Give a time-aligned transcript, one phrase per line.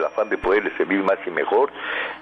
[0.00, 1.70] el afán de poderle servir más y mejor,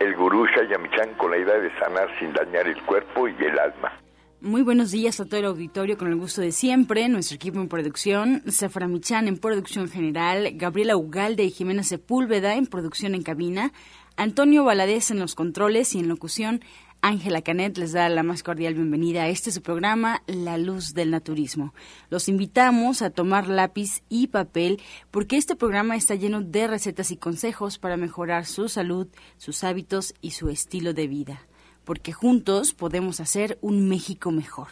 [0.01, 3.93] el gurú Shayamichan con la idea de sanar sin dañar el cuerpo y el alma.
[4.41, 7.69] Muy buenos días a todo el auditorio con el gusto de siempre, nuestro equipo en
[7.69, 13.73] producción, Sefra Michan en producción general, Gabriela Ugalde y Jimena Sepúlveda en producción en cabina,
[14.17, 16.61] Antonio Valadez en los controles y en locución,
[17.01, 21.11] Ángela Canet les da la más cordial bienvenida a este su programa, La Luz del
[21.11, 21.75] Naturismo.
[22.11, 24.81] Los invitamos a tomar lápiz y papel
[25.11, 29.07] porque este programa está lleno de recetas y consejos para mejorar su salud,
[29.37, 31.49] sus hábitos y su estilo de vida
[31.89, 34.69] porque juntos podemos hacer un México mejor.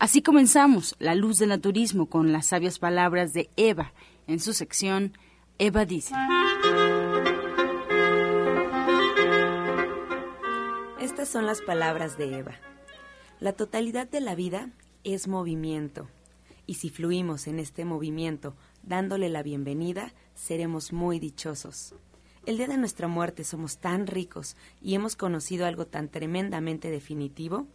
[0.00, 3.92] Así comenzamos La Luz del Naturismo con las sabias palabras de Eva
[4.26, 5.16] en su sección
[5.58, 6.16] Eva dice.
[11.18, 12.54] Estas son las palabras de Eva.
[13.40, 14.70] La totalidad de la vida
[15.02, 16.06] es movimiento,
[16.64, 18.54] y si fluimos en este movimiento
[18.84, 21.96] dándole la bienvenida, seremos muy dichosos.
[22.46, 27.66] El día de nuestra muerte somos tan ricos y hemos conocido algo tan tremendamente definitivo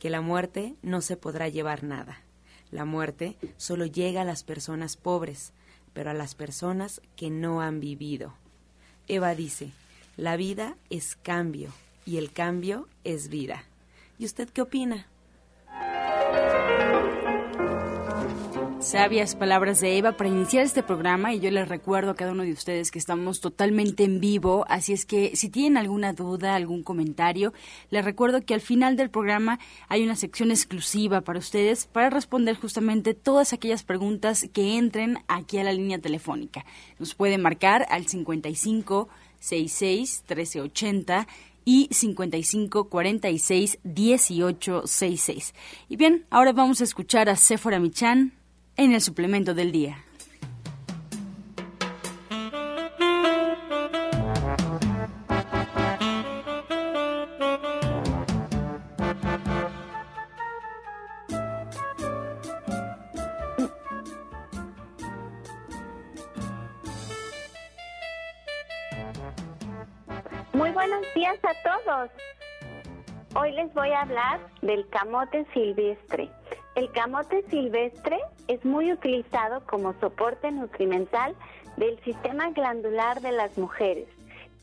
[0.00, 2.24] que la muerte no se podrá llevar nada.
[2.72, 5.52] La muerte solo llega a las personas pobres,
[5.92, 8.34] pero a las personas que no han vivido.
[9.06, 9.70] Eva dice,
[10.16, 11.70] la vida es cambio
[12.08, 13.64] y el cambio es vida.
[14.18, 15.06] ¿Y usted qué opina?
[18.80, 22.44] Sabias palabras de Eva para iniciar este programa y yo les recuerdo a cada uno
[22.44, 26.82] de ustedes que estamos totalmente en vivo, así es que si tienen alguna duda, algún
[26.82, 27.52] comentario,
[27.90, 32.56] les recuerdo que al final del programa hay una sección exclusiva para ustedes para responder
[32.56, 36.64] justamente todas aquellas preguntas que entren aquí a la línea telefónica.
[36.98, 41.28] Nos pueden marcar al 55 66 1380
[41.68, 45.54] y 55 46 18 66.
[45.90, 48.32] Y bien, ahora vamos a escuchar a Sephora Michan
[48.78, 50.02] en el suplemento del día.
[74.98, 76.28] Camote silvestre.
[76.74, 81.36] El camote silvestre es muy utilizado como soporte nutrimental
[81.76, 84.08] del sistema glandular de las mujeres.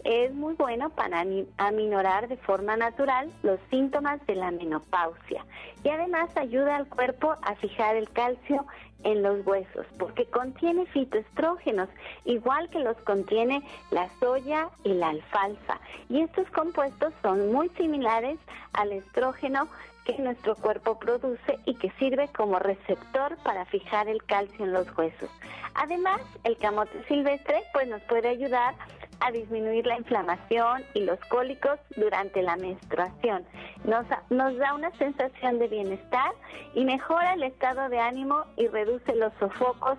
[0.03, 1.24] Es muy bueno para
[1.57, 5.45] aminorar de forma natural los síntomas de la menopausia
[5.85, 8.66] y además ayuda al cuerpo a fijar el calcio
[9.06, 11.88] en los huesos porque contiene fitoestrógenos,
[12.25, 15.79] igual que los contiene la soya y la alfalfa.
[16.09, 18.38] Y estos compuestos son muy similares
[18.74, 19.69] al estrógeno
[20.05, 24.88] que nuestro cuerpo produce y que sirve como receptor para fijar el calcio en los
[24.97, 25.29] huesos.
[25.73, 28.75] Además, el camote silvestre pues nos puede ayudar
[29.19, 33.45] a disminuir la inflamación y los cólicos durante la menstruación.
[33.83, 36.31] Nos, nos da una sensación de bienestar
[36.75, 39.97] y mejora el estado de ánimo y reduce los sofocos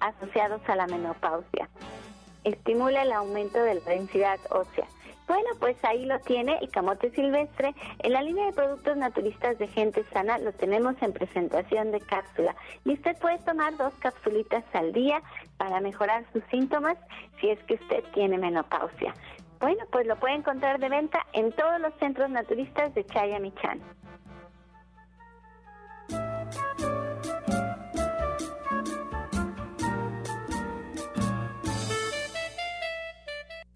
[0.00, 1.68] asociados a la menopausia.
[2.44, 4.86] Estimula el aumento de la densidad ósea
[5.26, 7.74] bueno, pues ahí lo tiene el camote silvestre.
[7.98, 12.54] En la línea de productos naturistas de gente sana lo tenemos en presentación de cápsula.
[12.84, 15.22] Y usted puede tomar dos capsulitas al día
[15.56, 16.96] para mejorar sus síntomas
[17.40, 19.14] si es que usted tiene menopausia.
[19.58, 23.80] Bueno, pues lo puede encontrar de venta en todos los centros naturistas de Chayamichán.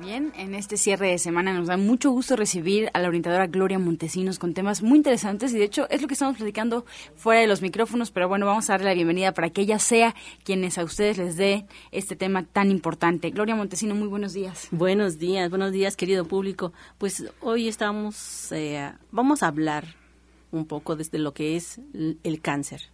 [0.00, 3.78] Bien, en este cierre de semana nos da mucho gusto recibir a la orientadora Gloria
[3.78, 7.46] Montesinos con temas muy interesantes y de hecho es lo que estamos platicando fuera de
[7.46, 10.84] los micrófonos, pero bueno, vamos a darle la bienvenida para que ella sea quienes a
[10.84, 13.30] ustedes les dé este tema tan importante.
[13.30, 14.66] Gloria Montesino, muy buenos días.
[14.72, 16.72] Buenos días, buenos días querido público.
[16.98, 19.94] Pues hoy estamos, eh, vamos a hablar
[20.50, 22.90] un poco desde lo que es el cáncer.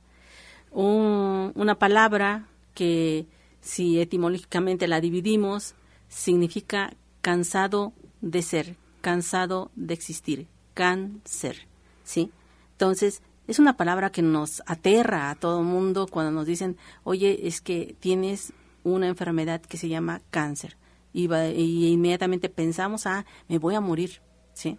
[0.73, 3.26] una palabra que
[3.62, 5.75] si etimológicamente la dividimos,
[6.11, 6.93] significa
[7.23, 11.67] cansado de ser, cansado de existir, cáncer,
[12.05, 12.31] ¿sí?
[12.73, 17.62] Entonces, es una palabra que nos aterra a todo mundo cuando nos dicen, oye, es
[17.62, 18.53] que tienes
[18.85, 20.77] una enfermedad que se llama cáncer.
[21.12, 24.21] Y, y inmediatamente pensamos, ah, me voy a morir,
[24.53, 24.79] ¿sí?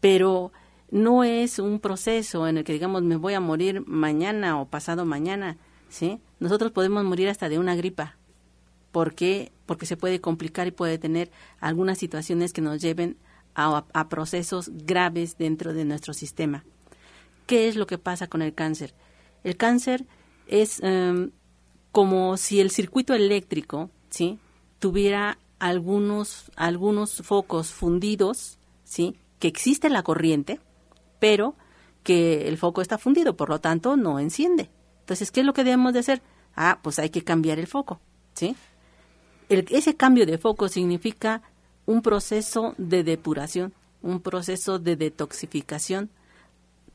[0.00, 0.52] Pero
[0.90, 5.04] no es un proceso en el que digamos, me voy a morir mañana o pasado
[5.04, 5.56] mañana,
[5.88, 6.20] ¿sí?
[6.40, 8.16] Nosotros podemos morir hasta de una gripa.
[8.94, 9.50] ¿Por qué?
[9.66, 13.16] Porque se puede complicar y puede tener algunas situaciones que nos lleven
[13.56, 16.64] a, procesos graves dentro de nuestro sistema.
[17.48, 18.94] ¿Qué es lo que pasa con el cáncer?
[19.42, 20.06] El cáncer
[20.46, 21.32] es em,
[21.90, 24.38] como si el circuito eléctrico, ¿sí?
[24.78, 29.16] Tuviera algunos, algunos focos fundidos, ¿sí?
[29.40, 30.60] Que existe la corriente,
[31.18, 31.56] pero
[32.04, 34.70] que el foco está fundido, por lo tanto no enciende.
[35.00, 36.22] Entonces, ¿qué es lo que debemos de hacer?
[36.54, 37.98] Ah, pues hay que cambiar el foco,
[38.34, 38.54] ¿sí?
[39.48, 41.42] Ese cambio de foco significa
[41.86, 46.10] un proceso de depuración, un proceso de detoxificación,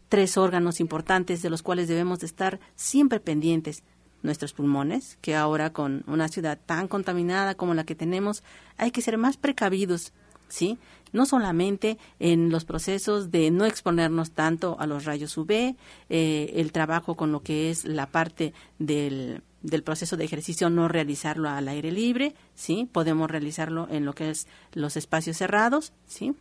[0.10, 3.84] tres órganos importantes de los cuales debemos de estar siempre pendientes.
[4.22, 8.44] Nuestros pulmones, que ahora con una ciudad tan contaminada como la que tenemos,
[8.78, 10.12] hay que ser más precavidos,
[10.50, 10.78] ¿sí?
[11.12, 15.76] no solamente en los procesos de no exponernos tanto a los rayos UV,
[16.10, 20.88] eh, el trabajo con lo que es la parte del, del proceso de ejercicio, no
[20.88, 22.88] realizarlo al aire libre, ¿sí?
[22.92, 26.36] Podemos realizarlo en lo que es los espacios cerrados, ¿sí?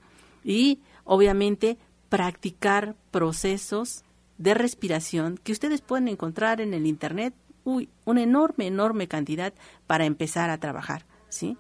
[0.45, 1.79] Y obviamente
[2.09, 4.05] practicar procesos
[4.39, 7.35] de respiración que ustedes pueden encontrar en el internet,
[7.65, 9.53] uy, una enorme, enorme cantidad
[9.87, 11.57] para empezar a trabajar, ¿sí?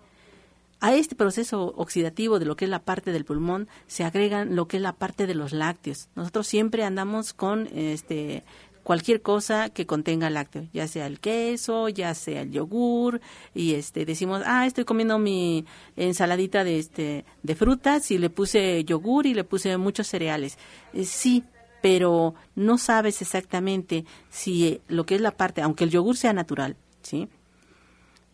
[0.80, 4.68] A este proceso oxidativo de lo que es la parte del pulmón se agregan lo
[4.68, 6.08] que es la parte de los lácteos.
[6.14, 8.44] Nosotros siempre andamos con este
[8.84, 13.20] cualquier cosa que contenga lácteo, ya sea el queso, ya sea el yogur
[13.54, 15.66] y este decimos, "Ah, estoy comiendo mi
[15.96, 20.58] ensaladita de este de frutas y le puse yogur y le puse muchos cereales."
[20.94, 21.44] Eh, sí,
[21.82, 26.76] pero no sabes exactamente si lo que es la parte, aunque el yogur sea natural,
[27.02, 27.28] ¿sí?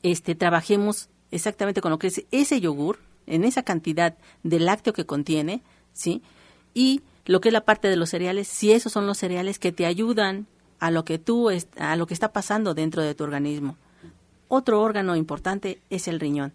[0.03, 5.07] Este trabajemos exactamente con lo que es ese yogur, en esa cantidad de lácteo que
[5.07, 6.23] contiene, ¿sí?
[6.75, 9.73] Y lo que es la parte de los cereales, si esos son los cereales que
[9.73, 10.47] te ayudan
[10.79, 13.77] a lo que tú a lo que está pasando dentro de tu organismo.
[14.49, 16.53] Otro órgano importante es el riñón.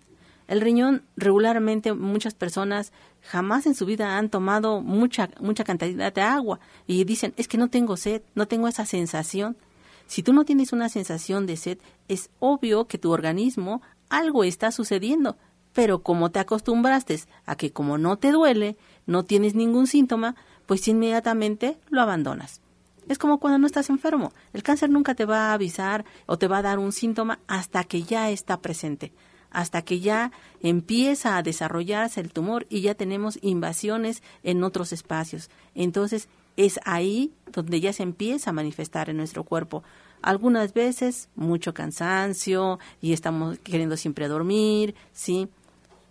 [0.47, 2.91] El riñón regularmente muchas personas
[3.21, 7.57] jamás en su vida han tomado mucha mucha cantidad de agua y dicen, "Es que
[7.57, 9.57] no tengo sed, no tengo esa sensación."
[10.05, 11.77] Si tú no tienes una sensación de sed,
[12.07, 15.37] es obvio que tu organismo algo está sucediendo,
[15.73, 20.35] pero como te acostumbraste a que como no te duele, no tienes ningún síntoma,
[20.65, 22.61] pues inmediatamente lo abandonas.
[23.07, 24.33] Es como cuando no estás enfermo.
[24.53, 27.83] El cáncer nunca te va a avisar o te va a dar un síntoma hasta
[27.83, 29.13] que ya está presente,
[29.49, 35.49] hasta que ya empieza a desarrollarse el tumor y ya tenemos invasiones en otros espacios.
[35.73, 39.83] Entonces es ahí donde ya se empieza a manifestar en nuestro cuerpo
[40.21, 45.49] algunas veces mucho cansancio y estamos queriendo siempre dormir, ¿sí?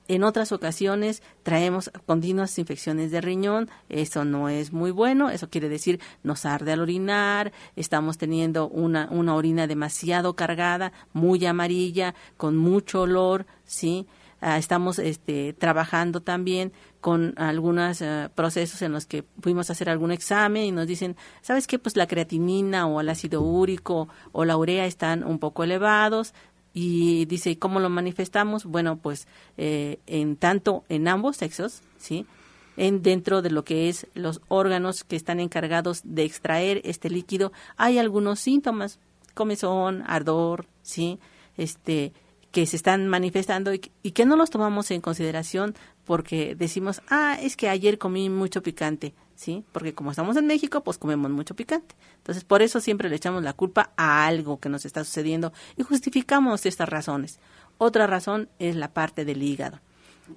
[0.08, 5.68] En otras ocasiones traemos continuas infecciones de riñón, eso no es muy bueno, eso quiere
[5.68, 12.56] decir nos arde al orinar, estamos teniendo una, una orina demasiado cargada, muy amarilla, con
[12.56, 14.06] mucho olor, ¿sí?
[14.40, 19.90] Ah, estamos este, trabajando también con algunos eh, procesos en los que fuimos a hacer
[19.90, 21.80] algún examen y nos dicen, ¿sabes qué?
[21.80, 26.34] Pues la creatinina o el ácido úrico o la urea están un poco elevados.
[26.72, 28.64] Y dice, ¿cómo lo manifestamos?
[28.64, 29.26] Bueno, pues
[29.56, 32.24] eh, en tanto en ambos sexos, ¿sí?
[32.76, 37.52] En, dentro de lo que es los órganos que están encargados de extraer este líquido,
[37.76, 39.00] hay algunos síntomas,
[39.34, 41.18] comezón, ardor, ¿sí?
[41.56, 42.12] Este,
[42.50, 45.74] que se están manifestando y, que no los tomamos en consideración
[46.04, 49.64] porque decimos, ah, es que ayer comí mucho picante, ¿sí?
[49.72, 51.94] Porque como estamos en México, pues comemos mucho picante.
[52.16, 55.82] Entonces, por eso siempre le echamos la culpa a algo que nos está sucediendo y
[55.82, 57.38] justificamos estas razones.
[57.76, 59.80] Otra razón es la parte del hígado.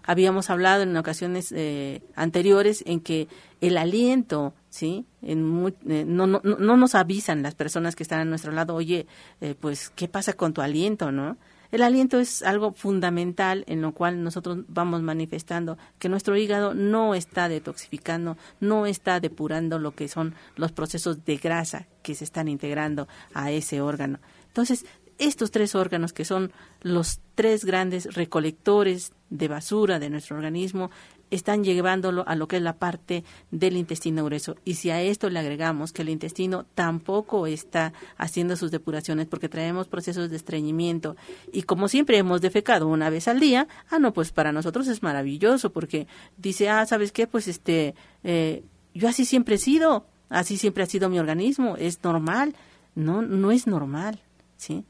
[0.03, 3.27] Habíamos hablado en ocasiones eh, anteriores en que
[3.59, 5.05] el aliento, ¿sí?
[5.21, 9.05] En eh, no, no, no, nos avisan las personas que están a nuestro lado, oye,
[9.41, 11.37] eh, pues, ¿qué pasa con tu aliento, no?
[11.71, 17.15] El aliento es algo fundamental en lo cual nosotros vamos manifestando que nuestro hígado no
[17.15, 22.49] está detoxificando, no está depurando lo que son los procesos de grasa que se están
[22.49, 24.19] integrando a ese órgano.
[24.47, 24.85] Entonces,
[25.17, 26.51] estos tres órganos que son
[26.81, 30.91] los tres grandes recolectores de basura de nuestro organismo,
[31.31, 34.57] están llevándolo a lo que es la parte del intestino grueso.
[34.65, 39.49] Y si a esto le agregamos que el intestino tampoco está haciendo sus depuraciones porque
[39.49, 41.15] traemos procesos de estreñimiento
[41.51, 45.01] y como siempre hemos defecado una vez al día, ah, no, pues para nosotros es
[45.01, 46.05] maravilloso porque
[46.37, 47.25] dice, ah, ¿sabes qué?
[47.27, 52.03] Pues este, eh, yo así siempre he sido, así siempre ha sido mi organismo, es
[52.03, 52.55] normal.
[52.93, 54.19] No, no es normal,
[54.57, 54.83] ¿sí?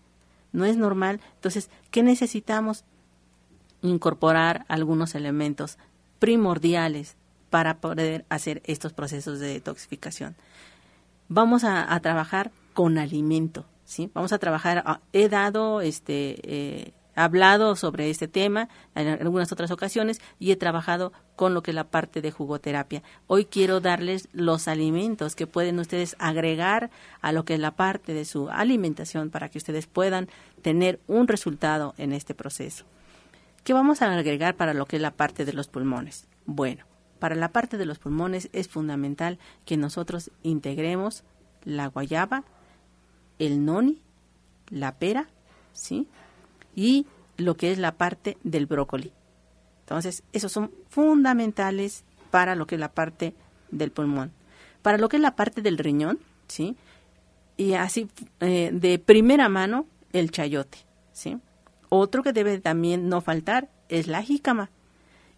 [0.52, 1.22] No es normal.
[1.36, 2.84] Entonces, ¿qué necesitamos?
[3.84, 5.78] Incorporar algunos elementos
[6.22, 7.18] primordiales
[7.50, 10.36] para poder hacer estos procesos de detoxificación.
[11.28, 14.12] Vamos a, trabajar con alimento, ¿sí?
[14.13, 19.72] Vamos a trabajar, ah, he dado este eh, hablado sobre este tema en algunas otras
[19.72, 23.01] ocasiones y he trabajado con lo que es la parte de jugoterapia.
[23.25, 28.13] Hoy quiero darles los alimentos que pueden ustedes agregar a lo que es la parte
[28.13, 30.30] de su alimentación para que ustedes puedan
[30.62, 32.86] tener un resultado en este proceso.
[33.63, 36.27] ¿Qué vamos a agregar para lo que es la parte de los pulmones?
[36.46, 36.86] Bueno,
[37.20, 41.24] para la parte de los pulmones es fundamental que nosotros integremos
[41.63, 42.44] la guayaba,
[43.38, 44.01] el noni,
[44.70, 45.30] la pera,
[45.74, 46.08] ¿sí?
[46.75, 47.06] y
[47.38, 49.12] lo que es la parte del brócoli.
[49.82, 53.34] Entonces, esos son fundamentales para lo que es la parte
[53.72, 54.32] del pulmón.
[54.82, 56.75] Para lo que es la parte del riñón, ¿sí?
[57.58, 60.80] Y así, eh, de primera mano, el chayote,
[61.12, 61.38] ¿sí?
[61.94, 64.72] Otro que debe también no faltar es la jícama.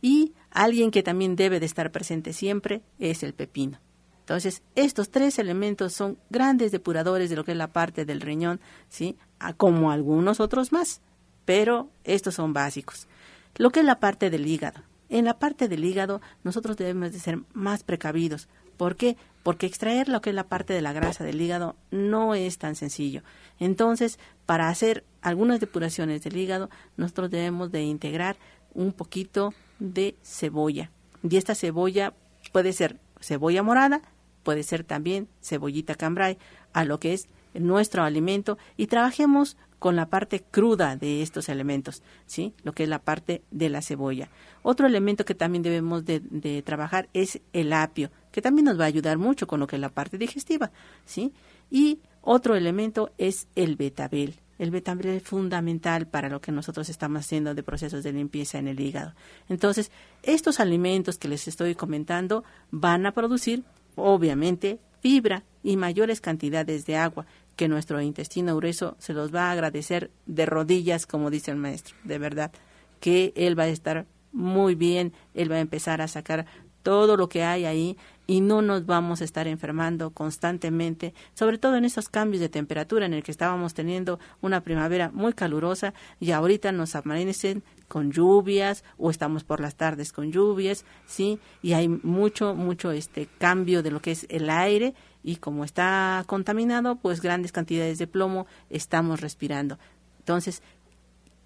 [0.02, 3.80] Y alguien que también debe de estar presente siempre es el pepino.
[4.20, 8.62] Entonces, estos tres elementos son grandes depuradores de lo que es la parte del riñón,
[8.88, 9.18] ¿sí?
[9.58, 11.02] como algunos otros más
[11.46, 13.08] pero estos son básicos.
[13.56, 14.82] Lo que es la parte del hígado.
[15.10, 18.48] En la parte del hígado nosotros debemos de ser más precavidos.
[18.78, 19.18] ¿Por qué?
[19.44, 22.76] Porque extraer lo que es la parte de la grasa del hígado no es tan
[22.76, 23.24] sencillo.
[23.60, 28.38] Entonces, para hacer algunas depuraciones del hígado, nosotros debemos de integrar
[28.74, 30.92] un poquito de cebolla.
[31.30, 32.14] Y esta cebolla
[32.52, 34.02] puede ser cebolla morada,
[34.44, 36.38] puede ser también cebollita cambray,
[36.74, 42.04] a lo que es nuestro alimento y trabajemos con la parte cruda de estos elementos,
[42.26, 42.54] ¿sí?
[42.64, 44.30] Lo que es la parte de la cebolla.
[44.62, 48.88] Otro elemento que también debemos de, trabajar es el apio, que también nos va a
[48.88, 50.72] ayudar mucho con lo que es la parte digestiva,
[51.06, 51.34] ¿sí?
[51.70, 54.40] Y otro elemento es el betabel.
[54.58, 58.70] El betabel es fundamental para lo que nosotros estamos haciendo de procesos de limpieza en
[58.70, 59.14] el hígado.
[59.50, 63.66] Entonces, estos alimentos que les estoy comentando van a producir,
[63.98, 67.26] obviamente, fibra y mayores cantidades de agua
[67.56, 71.96] que nuestro intestino grueso se los va a agradecer de rodillas, como dice el maestro,
[72.04, 72.52] de verdad,
[73.00, 76.46] que él va a estar muy bien, él va a empezar a sacar
[76.84, 81.76] todo lo que hay ahí y no nos vamos a estar enfermando constantemente, sobre todo
[81.76, 86.32] en esos cambios de temperatura en el que estábamos teniendo una primavera muy calurosa y
[86.32, 91.88] ahorita nos amanecen con lluvias o estamos por las tardes con lluvias, sí, y hay
[91.88, 97.22] mucho mucho este cambio de lo que es el aire y como está contaminado, pues
[97.22, 99.80] grandes cantidades de plomo estamos respirando.
[100.20, 100.62] Entonces,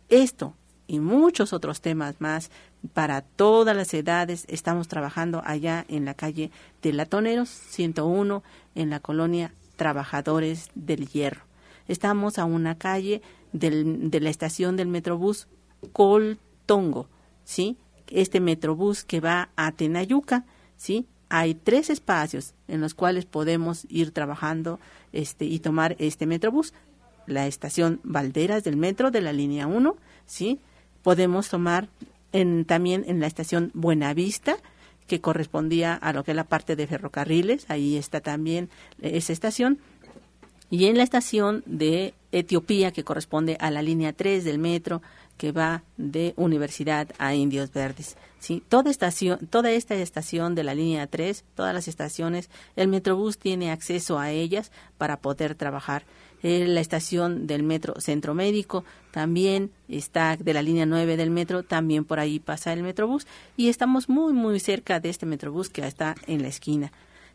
[0.09, 0.55] esto
[0.87, 2.49] y muchos otros temas más
[2.93, 8.43] para todas las edades estamos trabajando allá en la calle de Latoneros 101
[8.75, 11.41] en la colonia Trabajadores del Hierro.
[11.87, 15.47] Estamos a una calle del, de la estación del Metrobús
[15.93, 17.07] Coltongo,
[17.43, 17.77] ¿sí?
[18.09, 21.05] Este Metrobús que va a Tenayuca, ¿sí?
[21.29, 24.79] Hay tres espacios en los cuales podemos ir trabajando
[25.13, 26.73] este, y tomar este Metrobús.
[27.25, 30.59] La estación Valderas del metro de la línea 1, ¿sí?
[31.03, 31.89] Podemos tomar
[32.65, 34.57] también en la estación Buenavista,
[35.07, 38.69] que correspondía a lo que es la parte de ferrocarriles, ahí está también
[39.01, 39.79] esa estación.
[40.69, 45.01] Y en la estación de Etiopía, que corresponde a la línea 3 del metro,
[45.37, 48.17] que va de Universidad a Indios Verdes.
[48.39, 48.63] ¿sí?
[48.67, 53.71] Toda, estación, toda esta estación de la línea 3, todas las estaciones, el Metrobús tiene
[53.71, 56.03] acceso a ellas para poder trabajar.
[56.43, 61.63] Eh, la estación del metro Centro Médico también está de la línea 9 del metro,
[61.63, 63.25] también por ahí pasa el Metrobús
[63.55, 66.91] y estamos muy muy cerca de este Metrobús que está en la esquina.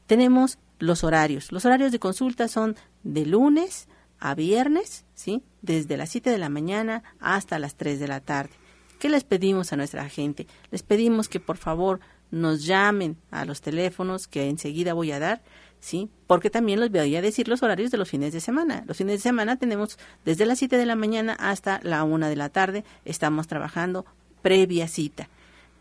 [0.07, 1.51] Tenemos los horarios.
[1.51, 3.89] Los horarios de consulta son de lunes
[4.23, 5.43] a viernes, ¿sí?
[5.63, 8.53] Desde las 7 de la mañana hasta las 3 de la tarde.
[9.01, 10.47] ¿Qué les pedimos a nuestra gente?
[10.71, 11.99] Les pedimos que por favor
[12.31, 15.43] nos llamen a los teléfonos que enseguida voy a dar,
[15.81, 16.09] ¿sí?
[16.29, 18.85] Porque también les voy a decir los horarios de los fines de semana.
[18.87, 22.37] Los fines de semana tenemos desde las 7 de la mañana hasta la 1 de
[22.37, 24.07] la tarde, estamos trabajando
[24.41, 25.29] previa cita.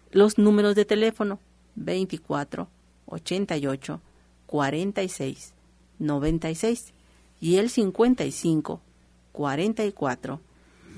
[0.10, 1.40] Los números de teléfono
[1.76, 2.68] 24
[3.06, 4.02] 88
[4.48, 5.54] 46
[6.00, 6.94] 96
[7.42, 8.80] y el 55
[9.34, 10.40] 44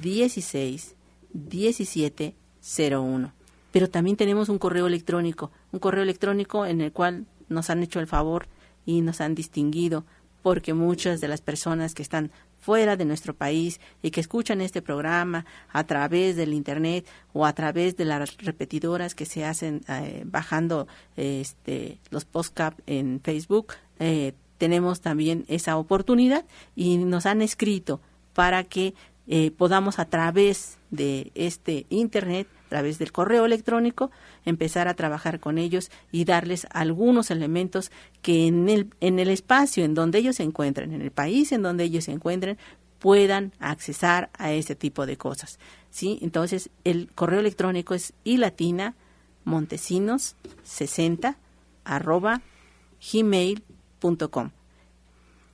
[0.02, 0.96] 16
[1.34, 3.34] 17 01.
[3.72, 8.00] pero también tenemos un correo electrónico, un correo electrónico en el cual nos han hecho
[8.00, 8.48] el favor
[8.86, 10.06] y nos han distinguido
[10.44, 14.82] porque muchas de las personas que están fuera de nuestro país y que escuchan este
[14.82, 20.24] programa a través del internet o a través de las repetidoras que se hacen eh,
[20.26, 28.00] bajando este, los postcap en Facebook, eh, tenemos también esa oportunidad y nos han escrito
[28.32, 28.94] para que
[29.28, 34.10] eh, podamos a través de este internet través del correo electrónico,
[34.46, 37.92] empezar a trabajar con ellos y darles algunos elementos
[38.22, 41.62] que en el, en el espacio en donde ellos se encuentren, en el país en
[41.62, 42.58] donde ellos se encuentren,
[43.00, 45.60] puedan accesar a ese tipo de cosas.
[45.92, 46.20] ¿sí?
[46.22, 48.96] Entonces, el correo electrónico es ilatina
[49.44, 51.38] montesinos 60
[51.84, 52.42] arroba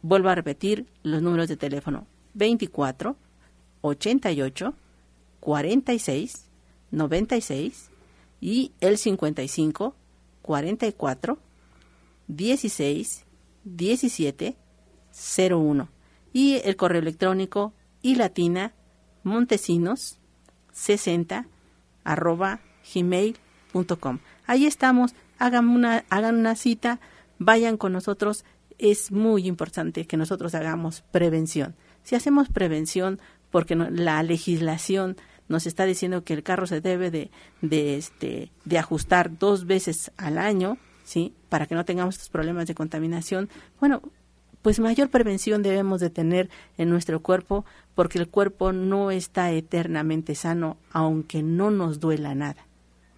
[0.01, 2.07] Vuelvo a repetir los números de teléfono.
[2.33, 3.15] 24
[3.81, 4.73] 88
[5.39, 6.45] 46
[6.91, 7.89] 96
[8.41, 9.95] y el 55
[10.41, 11.37] 44
[12.27, 13.25] 16
[13.63, 14.55] 17
[15.51, 15.89] 01
[16.33, 18.73] y el correo electrónico y latina
[19.23, 20.19] montesinos
[20.73, 21.47] 60
[22.03, 22.59] arroba
[22.93, 24.19] gmail.com.
[24.47, 26.99] Ahí estamos, hagan una, hagan una cita,
[27.39, 28.45] vayan con nosotros.
[28.77, 31.75] Es muy importante que nosotros hagamos prevención.
[32.03, 33.19] Si hacemos prevención,
[33.51, 35.17] porque la legislación
[35.47, 37.31] nos está diciendo que el carro se debe de,
[37.61, 41.33] de, este, de ajustar dos veces al año, ¿sí?
[41.49, 43.49] Para que no tengamos estos problemas de contaminación.
[43.79, 44.01] Bueno,
[44.61, 47.65] pues mayor prevención debemos de tener en nuestro cuerpo
[47.95, 52.67] porque el cuerpo no está eternamente sano aunque no nos duela nada.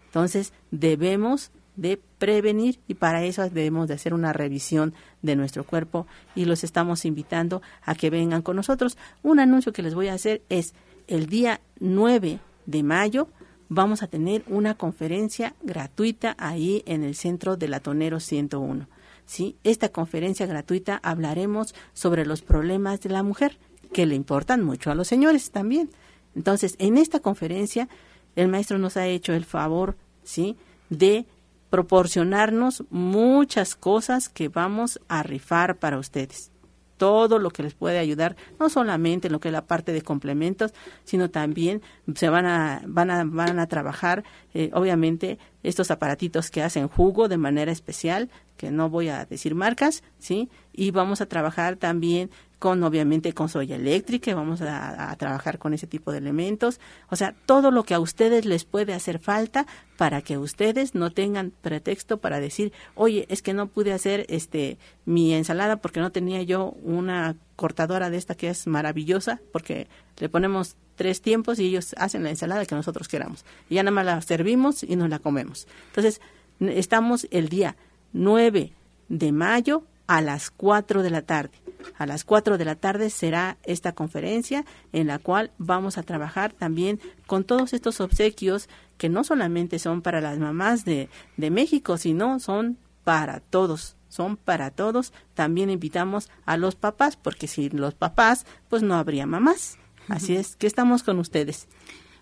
[0.05, 6.05] Entonces debemos de prevenir y para eso debemos de hacer una revisión de nuestro cuerpo
[6.35, 8.97] y los estamos invitando a que vengan con nosotros.
[9.23, 10.73] Un anuncio que les voy a hacer es
[11.07, 13.27] el día 9 de mayo
[13.73, 18.85] vamos a tener una conferencia gratuita ahí en el centro de Latonero 101.
[19.25, 19.55] ¿sí?
[19.63, 23.57] Esta conferencia gratuita hablaremos sobre los problemas de la mujer,
[23.93, 25.89] que le importan mucho a los señores también.
[26.35, 27.87] Entonces, en esta conferencia,
[28.35, 30.57] el maestro nos ha hecho el favor, ¿sí?
[30.89, 31.25] De
[31.71, 36.51] proporcionarnos muchas cosas que vamos a rifar para ustedes.
[36.97, 40.03] Todo lo que les puede ayudar, no solamente en lo que es la parte de
[40.03, 40.73] complementos,
[41.05, 41.81] sino también
[42.13, 47.27] se van a, van a, van a trabajar, eh, obviamente, estos aparatitos que hacen jugo
[47.27, 48.29] de manera especial,
[48.61, 50.47] que no voy a decir marcas, ¿sí?
[50.71, 55.87] Y vamos a trabajar también con obviamente con soya eléctrica, vamos a, trabajar con ese
[55.87, 59.65] tipo de elementos, o sea, todo lo que a ustedes les puede hacer falta
[59.97, 64.77] para que ustedes no tengan pretexto para decir, oye, es que no pude hacer este
[65.05, 69.87] mi ensalada porque no tenía yo una cortadora de esta que es maravillosa, porque
[70.19, 73.43] le ponemos tres tiempos y ellos hacen la ensalada que nosotros queramos.
[73.71, 75.67] Y ya nada más la servimos y nos la comemos.
[75.87, 76.21] Entonces,
[76.59, 77.75] estamos el día
[78.13, 78.73] 9
[79.09, 81.51] de mayo a las 4 de la tarde.
[81.97, 86.53] A las 4 de la tarde será esta conferencia en la cual vamos a trabajar
[86.53, 91.97] también con todos estos obsequios que no solamente son para las mamás de, de México,
[91.97, 95.13] sino son para todos, son para todos.
[95.33, 99.77] También invitamos a los papás, porque sin los papás, pues no habría mamás.
[100.07, 101.67] Así es que estamos con ustedes.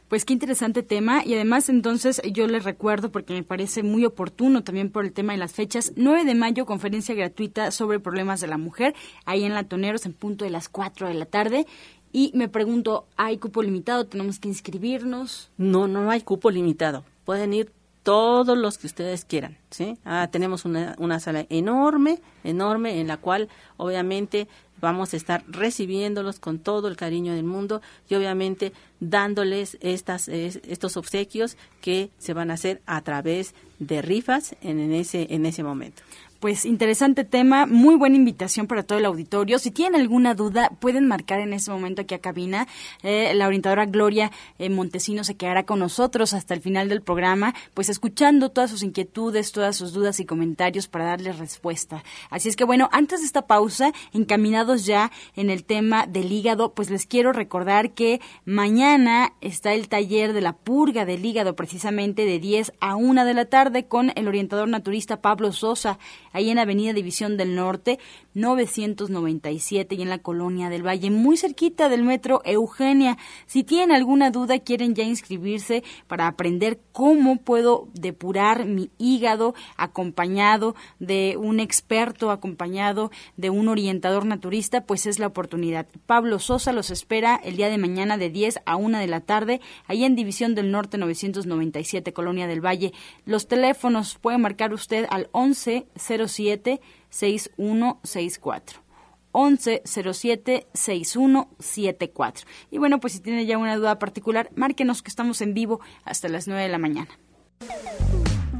[0.09, 4.63] Pues qué interesante tema y además entonces yo les recuerdo porque me parece muy oportuno
[4.63, 8.47] también por el tema de las fechas, 9 de mayo conferencia gratuita sobre problemas de
[8.47, 8.95] la mujer,
[9.25, 11.67] ahí en Latoneros en punto de las 4 de la tarde
[12.11, 14.07] y me pregunto, ¿hay cupo limitado?
[14.07, 15.51] ¿Tenemos que inscribirnos?
[15.57, 17.05] No, no hay cupo limitado.
[17.23, 17.71] Pueden ir
[18.09, 19.99] todos los que ustedes quieran, ¿sí?
[20.03, 24.47] Ah, tenemos una, una sala enorme, enorme, en la cual obviamente
[24.81, 30.97] vamos a estar recibiéndolos con todo el cariño del mundo y obviamente dándoles estas, estos
[30.97, 36.01] obsequios que se van a hacer a través de rifas en, ese, en ese momento.
[36.39, 39.59] Pues interesante tema, muy buena invitación para todo el auditorio.
[39.59, 42.65] Si tienen alguna duda, pueden marcar en ese momento aquí a cabina.
[43.03, 47.53] Eh, la orientadora Gloria eh, Montesino se quedará con nosotros hasta el final del programa,
[47.73, 52.05] pues escuchando todas sus inquietudes, todas sus dudas y comentarios para darles respuesta.
[52.29, 56.73] Así es que bueno, antes de esta pausa, encaminados ya en el tema del hígado,
[56.73, 62.23] pues les quiero recordar que mañana está el taller de la purga del hígado, precisamente
[62.23, 65.99] de 10 a 1 de la tarde con el orientador naturista Pablo Sosa
[66.31, 67.99] ahí en Avenida División del Norte,
[68.33, 73.17] 997 y en la Colonia del Valle, muy cerquita del metro Eugenia.
[73.45, 80.75] Si tienen alguna duda, quieren ya inscribirse para aprender cómo puedo depurar mi hígado acompañado
[80.99, 85.87] de un experto, acompañado de un orientador naturista, pues es la oportunidad.
[86.05, 89.61] Pablo Sosa los espera el día de mañana de 10 a 1 de la tarde,
[89.87, 92.93] ahí en División del Norte 997, Colonia del Valle.
[93.25, 98.89] Los teléfonos puede marcar usted al 1107 6164.
[99.33, 102.47] 1107 6174.
[102.71, 106.29] Y bueno, pues si tiene ya una duda particular, márquenos que estamos en vivo hasta
[106.29, 107.09] las 9 de la mañana.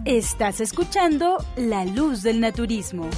[0.06, 3.10] Estás escuchando La Luz del Naturismo.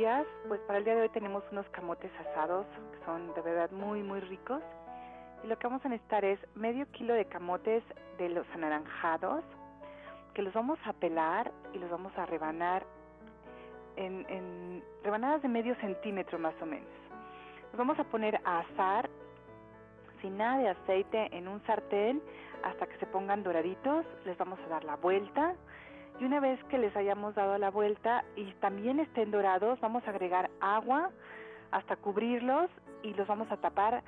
[0.07, 0.25] Días.
[0.47, 4.01] Pues para el día de hoy tenemos unos camotes asados que son de verdad muy,
[4.03, 4.61] muy ricos.
[5.43, 7.83] Y lo que vamos a necesitar es medio kilo de camotes
[8.17, 9.43] de los anaranjados,
[10.33, 12.85] que los vamos a pelar y los vamos a rebanar
[13.97, 16.89] en, en rebanadas de medio centímetro más o menos.
[17.71, 19.09] Los vamos a poner a asar
[20.21, 22.21] sin nada de aceite en un sartén
[22.63, 24.05] hasta que se pongan doraditos.
[24.25, 25.53] Les vamos a dar la vuelta
[26.19, 30.09] y una vez que les hayamos dado la vuelta y también estén dorados, vamos a
[30.09, 31.11] agregar agua
[31.71, 32.69] hasta cubrirlos
[33.03, 34.03] y los vamos a tapar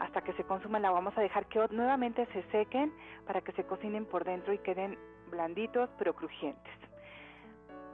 [0.00, 1.00] hasta que se consuma el agua.
[1.00, 2.92] Vamos a dejar que nuevamente se sequen
[3.26, 4.98] para que se cocinen por dentro y queden
[5.30, 6.72] blanditos pero crujientes.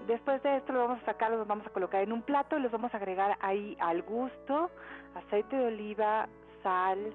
[0.06, 2.60] Después de esto lo vamos a sacar, los vamos a colocar en un plato y
[2.60, 4.70] los vamos a agregar ahí al gusto,
[5.14, 6.28] aceite de oliva,
[6.62, 7.14] sal,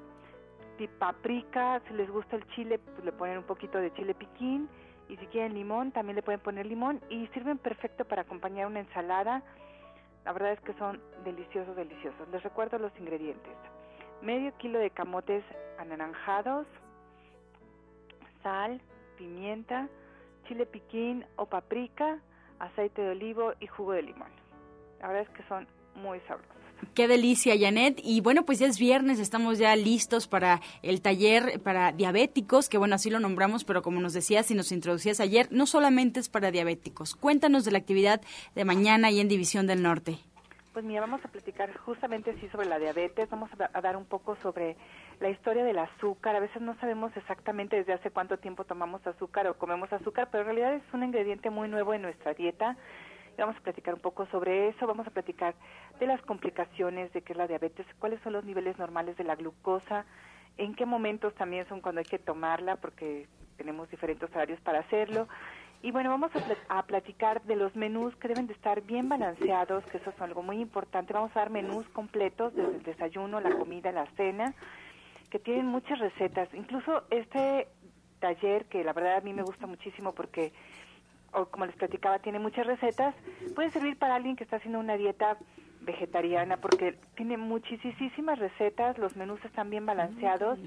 [1.00, 4.70] paprika, si les gusta el chile, pues le ponen un poquito de chile piquín
[5.10, 8.80] y si quieren limón también le pueden poner limón y sirven perfecto para acompañar una
[8.80, 9.44] ensalada.
[10.26, 12.28] La verdad es que son deliciosos, deliciosos.
[12.30, 13.54] Les recuerdo los ingredientes.
[14.22, 15.44] Medio kilo de camotes
[15.78, 16.68] anaranjados,
[18.44, 18.82] sal,
[19.18, 19.88] pimienta,
[20.48, 22.20] chile piquín o paprika,
[22.60, 24.32] aceite de olivo y jugo de limón.
[25.00, 26.67] La verdad es que son muy sabrosos.
[26.94, 28.00] Qué delicia, Janet.
[28.04, 32.78] Y bueno, pues ya es viernes, estamos ya listos para el taller para diabéticos, que
[32.78, 36.30] bueno, así lo nombramos, pero como nos decías y nos introducías ayer, no solamente es
[36.30, 37.16] para diabéticos.
[37.16, 38.22] Cuéntanos de la actividad
[38.56, 40.18] de mañana y en División del Norte.
[40.74, 44.36] Pues mira, vamos a platicar justamente sí sobre la diabetes, vamos a dar un poco
[44.44, 44.76] sobre
[45.20, 46.36] la historia del azúcar.
[46.36, 50.42] A veces no sabemos exactamente desde hace cuánto tiempo tomamos azúcar o comemos azúcar, pero
[50.42, 52.78] en realidad es un ingrediente muy nuevo en nuestra dieta
[53.38, 55.54] Vamos a platicar un poco sobre eso, vamos a platicar
[56.00, 59.36] de las complicaciones de qué es la diabetes, cuáles son los niveles normales de la
[59.36, 60.06] glucosa,
[60.58, 65.28] en qué momentos también son cuando hay que tomarla, porque tenemos diferentes horarios para hacerlo.
[65.84, 66.32] Y bueno, vamos
[66.70, 70.42] a, platicar de los menús que deben de estar bien balanceados, que eso es algo
[70.42, 71.14] muy importante.
[71.14, 74.56] Vamos a dar menús completos desde el desayuno, la comida, la cena,
[75.30, 76.50] que tienen muchas recetas.
[76.56, 77.68] Incluso este
[78.20, 80.52] taller, que la verdad a mí me gusta muchísimo porque
[81.34, 83.16] o como les platicaba, tiene muchas recetas,
[83.56, 85.38] puede servir para alguien que está haciendo una dieta
[85.82, 90.60] vegetariana porque tiene muchísimas recetas, los menús están bien balanceados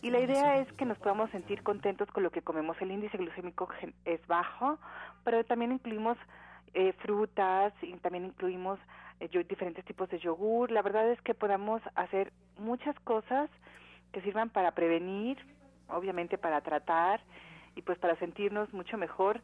[0.00, 2.76] y la idea es que nos podamos sentir contentos con lo que comemos.
[2.80, 3.68] El índice glucémico
[4.04, 4.78] es bajo,
[5.24, 6.16] pero también incluimos
[6.74, 8.78] eh, frutas y también incluimos
[9.20, 10.70] eh, diferentes tipos de yogur.
[10.70, 13.50] La verdad es que podamos hacer muchas cosas
[14.10, 15.36] que sirvan para prevenir,
[15.88, 17.20] obviamente para tratar
[17.76, 19.40] y pues para sentirnos mucho mejor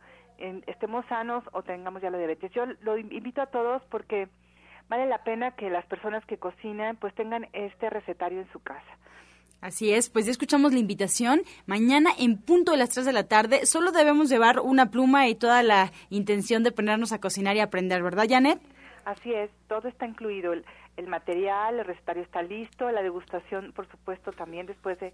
[0.66, 2.52] estemos sanos o tengamos ya la diabetes.
[2.52, 4.28] Yo lo invito a todos porque
[4.88, 8.86] vale la pena que las personas que cocinan pues tengan este recetario en su casa.
[9.60, 11.42] Así es, pues ya escuchamos la invitación.
[11.66, 15.34] Mañana en punto de las 3 de la tarde, solo debemos llevar una pluma y
[15.34, 18.60] toda la intención de ponernos a cocinar y aprender, ¿verdad, Janet?
[19.04, 20.52] Así es, todo está incluido.
[20.52, 20.64] El,
[20.96, 25.12] el material, el recetario está listo, la degustación, por supuesto, también después de,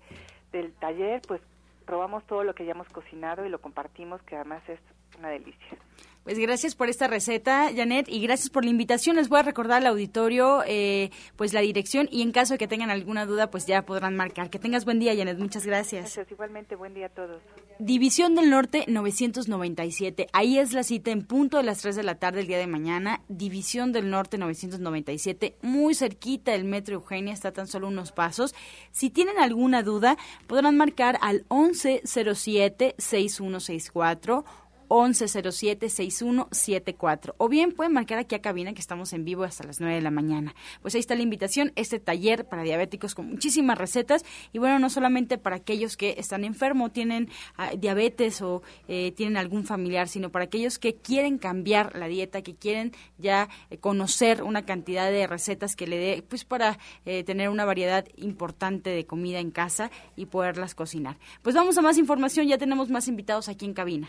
[0.52, 1.40] del taller, pues
[1.86, 4.80] probamos todo lo que hayamos cocinado y lo compartimos, que además es
[5.18, 5.78] una delicia.
[6.24, 9.16] Pues gracias por esta receta, Janet, y gracias por la invitación.
[9.16, 12.66] Les voy a recordar al auditorio eh, pues la dirección y en caso de que
[12.66, 14.48] tengan alguna duda, pues ya podrán marcar.
[14.48, 15.38] Que tengas buen día, Janet.
[15.38, 16.00] Muchas gracias.
[16.04, 16.76] Gracias, igualmente.
[16.76, 17.42] Buen día a todos.
[17.78, 20.28] División del Norte 997.
[20.32, 22.68] Ahí es la cita en punto de las 3 de la tarde el día de
[22.68, 23.20] mañana.
[23.28, 28.54] División del Norte 997, muy cerquita del Metro Eugenia, está tan solo unos pasos.
[28.92, 34.63] Si tienen alguna duda, podrán marcar al 1107 6164
[34.94, 37.34] 1107-6174.
[37.38, 40.02] O bien pueden marcar aquí a cabina que estamos en vivo hasta las 9 de
[40.02, 40.54] la mañana.
[40.82, 44.24] Pues ahí está la invitación, este taller para diabéticos con muchísimas recetas.
[44.52, 49.36] Y bueno, no solamente para aquellos que están enfermos, tienen ah, diabetes o eh, tienen
[49.36, 54.44] algún familiar, sino para aquellos que quieren cambiar la dieta, que quieren ya eh, conocer
[54.44, 59.06] una cantidad de recetas que le dé, pues para eh, tener una variedad importante de
[59.06, 61.18] comida en casa y poderlas cocinar.
[61.42, 64.08] Pues vamos a más información, ya tenemos más invitados aquí en cabina.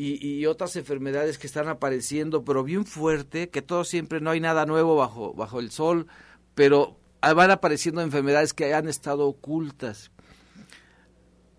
[0.04, 4.66] y, otras enfermedades que están apareciendo, pero bien fuerte, que todo siempre no hay nada
[4.66, 6.08] nuevo bajo, bajo el sol,
[6.56, 10.12] pero van apareciendo enfermedades que han estado ocultas.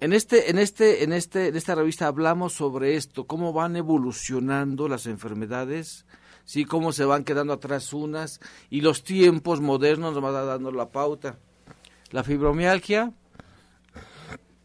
[0.01, 4.89] En este, en este, en este, en esta revista hablamos sobre esto, cómo van evolucionando
[4.89, 6.05] las enfermedades,
[6.45, 10.91] sí, cómo se van quedando atrás unas, y los tiempos modernos nos van dando la
[10.91, 11.39] pauta.
[12.11, 13.13] La fibromialgia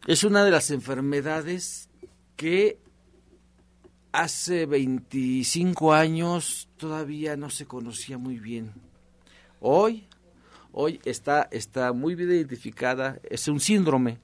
[0.08, 1.88] es una de las enfermedades
[2.34, 2.80] que
[4.18, 8.72] hace 25 años todavía no se conocía muy bien.
[9.60, 10.08] Hoy,
[10.72, 14.18] hoy está, está muy bien identificada, es un síndrome,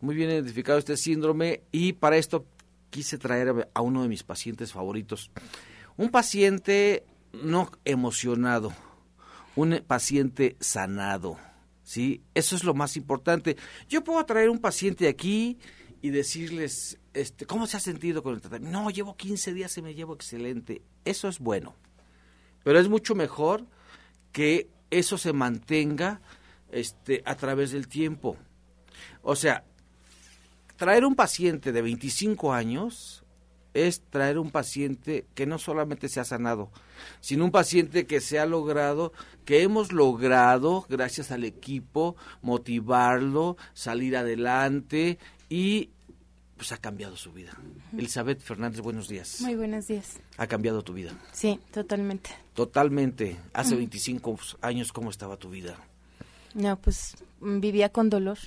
[0.00, 2.44] muy bien identificado este síndrome y para esto
[2.90, 5.30] quise traer a uno de mis pacientes favoritos.
[5.96, 8.72] Un paciente no emocionado,
[9.54, 11.38] un paciente sanado,
[11.84, 12.20] ¿sí?
[12.34, 13.56] Eso es lo más importante.
[13.88, 15.56] Yo puedo traer un paciente aquí
[16.02, 18.78] y decirles, este, ¿cómo se ha sentido con el tratamiento?
[18.78, 20.82] No, llevo 15 días y me llevo excelente.
[21.04, 21.74] Eso es bueno.
[22.64, 23.64] Pero es mucho mejor
[24.32, 26.20] que eso se mantenga
[26.70, 28.36] este, a través del tiempo.
[29.22, 29.64] O sea,
[30.76, 33.24] traer un paciente de 25 años
[33.76, 36.70] es traer un paciente que no solamente se ha sanado,
[37.20, 39.12] sino un paciente que se ha logrado,
[39.44, 45.90] que hemos logrado, gracias al equipo, motivarlo, salir adelante y
[46.56, 47.52] pues ha cambiado su vida.
[47.92, 49.42] Elizabeth Fernández, buenos días.
[49.42, 50.18] Muy buenos días.
[50.38, 51.12] Ha cambiado tu vida.
[51.32, 52.30] Sí, totalmente.
[52.54, 53.36] Totalmente.
[53.52, 55.76] Hace 25 años, ¿cómo estaba tu vida?
[56.54, 58.38] No, pues vivía con dolor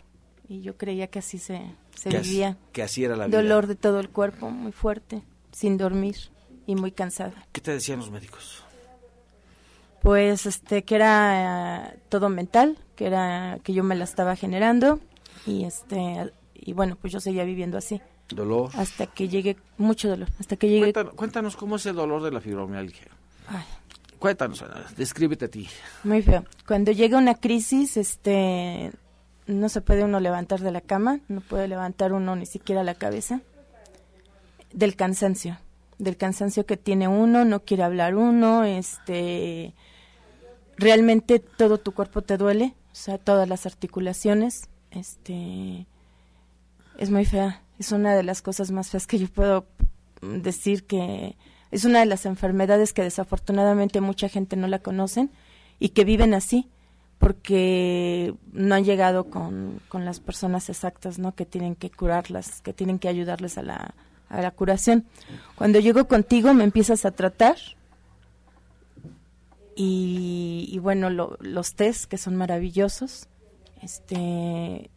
[0.47, 1.61] y yo creía que así se,
[1.99, 2.49] se que vivía.
[2.49, 3.41] Así, que así era la vida.
[3.41, 6.15] Dolor de todo el cuerpo, muy fuerte, sin dormir
[6.65, 7.33] y muy cansada.
[7.51, 8.63] ¿Qué te decían los médicos?
[10.01, 14.99] Pues este que era eh, todo mental, que era que yo me la estaba generando
[15.45, 18.01] y este y bueno, pues yo seguía viviendo así.
[18.29, 18.69] Dolor.
[18.75, 20.81] Hasta que llegué, mucho dolor, hasta que llegué...
[20.81, 23.07] Cuéntanos, cuéntanos cómo es el dolor de la fibromialgia.
[23.47, 23.63] Ay.
[24.19, 24.63] Cuéntanos,
[24.97, 25.67] descríbete a ti.
[26.03, 26.45] Muy feo.
[26.67, 28.91] Cuando llega una crisis, este,
[29.49, 32.95] no se puede uno levantar de la cama, no puede levantar uno ni siquiera la
[32.95, 33.41] cabeza.
[34.71, 35.57] Del cansancio,
[35.97, 39.73] del cansancio que tiene uno, no quiere hablar uno, este,
[40.77, 45.87] realmente todo tu cuerpo te duele, o sea, todas las articulaciones, este,
[46.97, 47.63] es muy fea.
[47.79, 49.65] Es una de las cosas más feas que yo puedo
[50.21, 51.35] decir que
[51.71, 55.31] es una de las enfermedades que desafortunadamente mucha gente no la conocen
[55.79, 56.69] y que viven así
[57.19, 61.35] porque no han llegado con, con las personas exactas, ¿no?
[61.35, 63.93] Que tienen que curarlas, que tienen que ayudarles a la,
[64.29, 65.05] a la curación.
[65.55, 67.57] Cuando llego contigo me empiezas a tratar
[69.75, 73.27] y, bueno, lo, los test que son maravillosos,
[73.81, 74.89] este,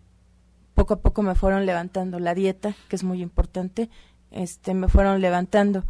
[0.75, 3.91] poco a poco me fueron levantando la dieta, que es muy importante,
[4.33, 5.85] este, me fueron levantando.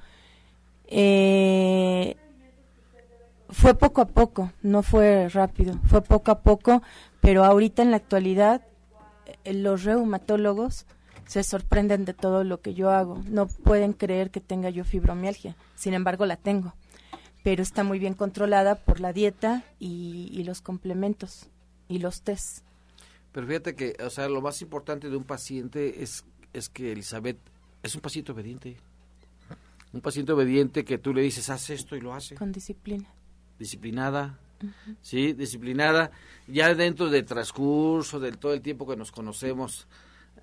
[0.88, 2.16] Eh,
[3.52, 6.82] fue poco a poco, no fue rápido, fue poco a poco,
[7.20, 8.62] pero ahorita en la actualidad
[9.44, 10.86] eh, los reumatólogos
[11.26, 13.22] se sorprenden de todo lo que yo hago.
[13.28, 16.74] No pueden creer que tenga yo fibromialgia, sin embargo la tengo,
[17.44, 21.48] pero está muy bien controlada por la dieta y, y los complementos
[21.88, 22.64] y los tests.
[23.32, 27.38] Pero fíjate que, o sea, lo más importante de un paciente es, es que Elizabeth
[27.82, 28.76] es un paciente obediente.
[29.92, 32.34] Un paciente obediente que tú le dices, haz esto y lo hace.
[32.34, 33.08] Con disciplina.
[33.62, 34.96] Disciplinada, uh -huh.
[35.00, 35.32] ¿sí?
[35.32, 36.10] Disciplinada.
[36.46, 39.86] Ya dentro del transcurso, de todo el tiempo que nos conocemos,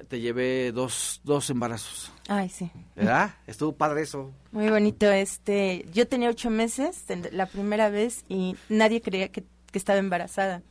[0.08, 2.12] te llevé dos, dos embarazos.
[2.30, 2.72] Ay, sí.
[2.96, 3.36] ¿Verdad?
[3.46, 4.32] Estuvo padre eso.
[4.52, 5.12] Muy bonito.
[5.12, 10.62] Este, yo tenía ocho meses la primera vez y nadie creía que, que estaba embarazada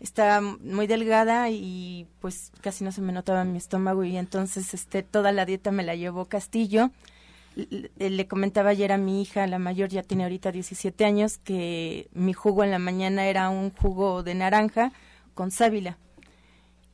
[0.00, 4.72] estaba muy delgada y pues casi no se me notaba en mi estómago y entonces
[4.74, 6.90] este toda la dieta me la llevó Castillo.
[7.58, 12.32] Le, comentaba ayer a mi hija, la mayor ya tiene ahorita 17 años, que mi
[12.32, 14.92] jugo en la mañana era un jugo de naranja
[15.34, 15.98] con sábila.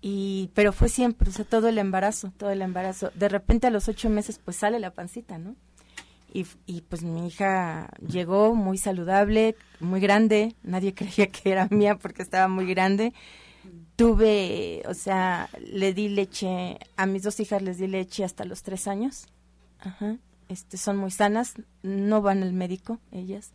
[0.01, 3.11] Y, pero fue siempre, o sea, todo el embarazo, todo el embarazo.
[3.15, 5.55] De repente a los ocho meses pues sale la pancita, ¿no?
[6.33, 11.97] Y, y, pues mi hija llegó muy saludable, muy grande, nadie creía que era mía
[11.97, 13.13] porque estaba muy grande.
[13.97, 18.63] Tuve, o sea, le di leche, a mis dos hijas les di leche hasta los
[18.63, 19.27] tres años.
[19.79, 20.17] Ajá.
[20.49, 23.53] Este, son muy sanas, no van al médico ellas.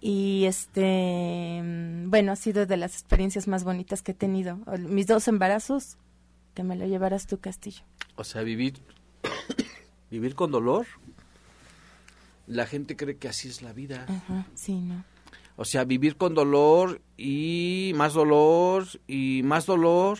[0.00, 1.60] Y este,
[2.06, 4.58] bueno, ha sido de las experiencias más bonitas que he tenido.
[4.78, 5.96] Mis dos embarazos,
[6.54, 7.82] que me lo llevaras tu Castillo.
[8.16, 8.74] O sea, vivir,
[10.10, 10.86] vivir con dolor
[12.46, 14.06] la gente cree que así es la vida.
[14.08, 15.04] Ajá, sí, ¿no?
[15.56, 20.18] O sea, vivir con dolor y más dolor y más dolor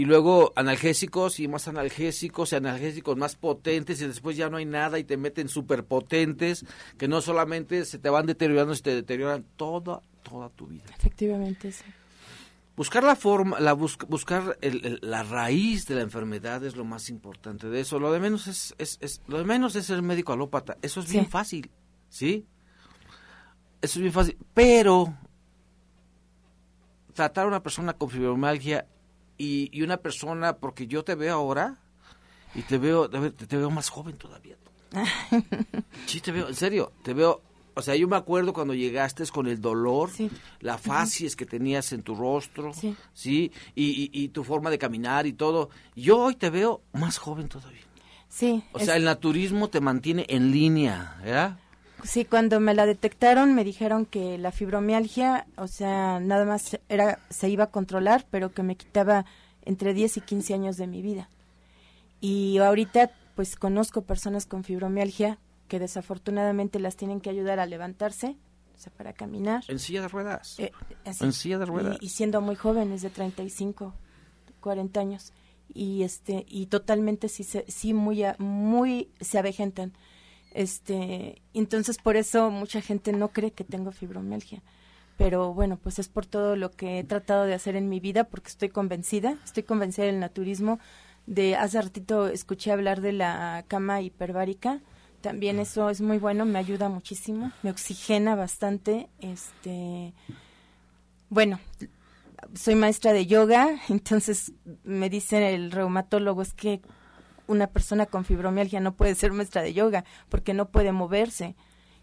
[0.00, 4.64] y luego analgésicos y más analgésicos y analgésicos más potentes y después ya no hay
[4.64, 6.64] nada y te meten súper potentes
[6.96, 10.84] que no solamente se te van deteriorando, se te deterioran toda, toda tu vida.
[10.98, 11.84] Efectivamente, sí.
[12.78, 16.86] Buscar la forma, la bus, buscar el, el, la raíz de la enfermedad es lo
[16.86, 17.98] más importante de eso.
[17.98, 20.78] Lo de menos es, es, es lo de menos es ser médico alópata.
[20.80, 21.12] Eso es sí.
[21.12, 21.70] bien fácil,
[22.08, 22.46] ¿sí?
[23.82, 24.38] Eso es bien fácil.
[24.54, 25.14] Pero
[27.12, 28.86] tratar a una persona con fibromialgia
[29.40, 31.78] y, y una persona, porque yo te veo ahora
[32.54, 34.56] y te veo, te, veo más joven todavía.
[36.06, 39.46] sí, te veo, en serio, te veo o sea, yo me acuerdo cuando llegaste con
[39.46, 40.30] el dolor, sí.
[40.58, 41.38] la facies uh -huh.
[41.38, 43.50] que tenías en tu rostro, sí, ¿sí?
[43.74, 45.70] Y, y, y, tu forma de caminar y todo.
[45.96, 47.86] Yo hoy te veo más joven todavía.
[48.28, 48.62] Sí.
[48.72, 48.84] O es...
[48.84, 51.58] sea, el naturismo te mantiene en línea, ¿verdad?
[52.04, 57.18] Sí, cuando me la detectaron me dijeron que la fibromialgia, o sea, nada más era
[57.30, 59.24] se iba a controlar, pero que me quitaba
[59.62, 61.28] entre 10 y 15 años de mi vida.
[62.20, 65.38] Y ahorita pues conozco personas con fibromialgia
[65.68, 68.36] que desafortunadamente las tienen que ayudar a levantarse,
[68.74, 69.64] o sea, para caminar.
[69.68, 70.58] En silla de ruedas.
[70.58, 70.72] Eh,
[71.04, 71.24] así.
[71.24, 71.98] En silla de ruedas.
[72.00, 73.94] Y, y siendo muy jóvenes, de 35,
[74.60, 75.32] 40 años.
[75.72, 79.92] Y este y totalmente sí, sí muy, muy se avejentan.
[80.52, 84.62] Este, entonces por eso mucha gente no cree que tengo fibromialgia.
[85.16, 88.24] Pero bueno, pues es por todo lo que he tratado de hacer en mi vida,
[88.24, 90.78] porque estoy convencida, estoy convencida del naturismo.
[91.26, 94.80] De hace ratito escuché hablar de la cama hiperbárica.
[95.20, 99.10] También eso es muy bueno, me ayuda muchísimo, me oxigena bastante.
[99.20, 100.14] Este,
[101.28, 101.60] bueno,
[102.54, 104.52] soy maestra de yoga, entonces
[104.84, 106.80] me dice el reumatólogo es que
[107.50, 111.54] una persona con fibromialgia no puede ser maestra de yoga porque no puede moverse.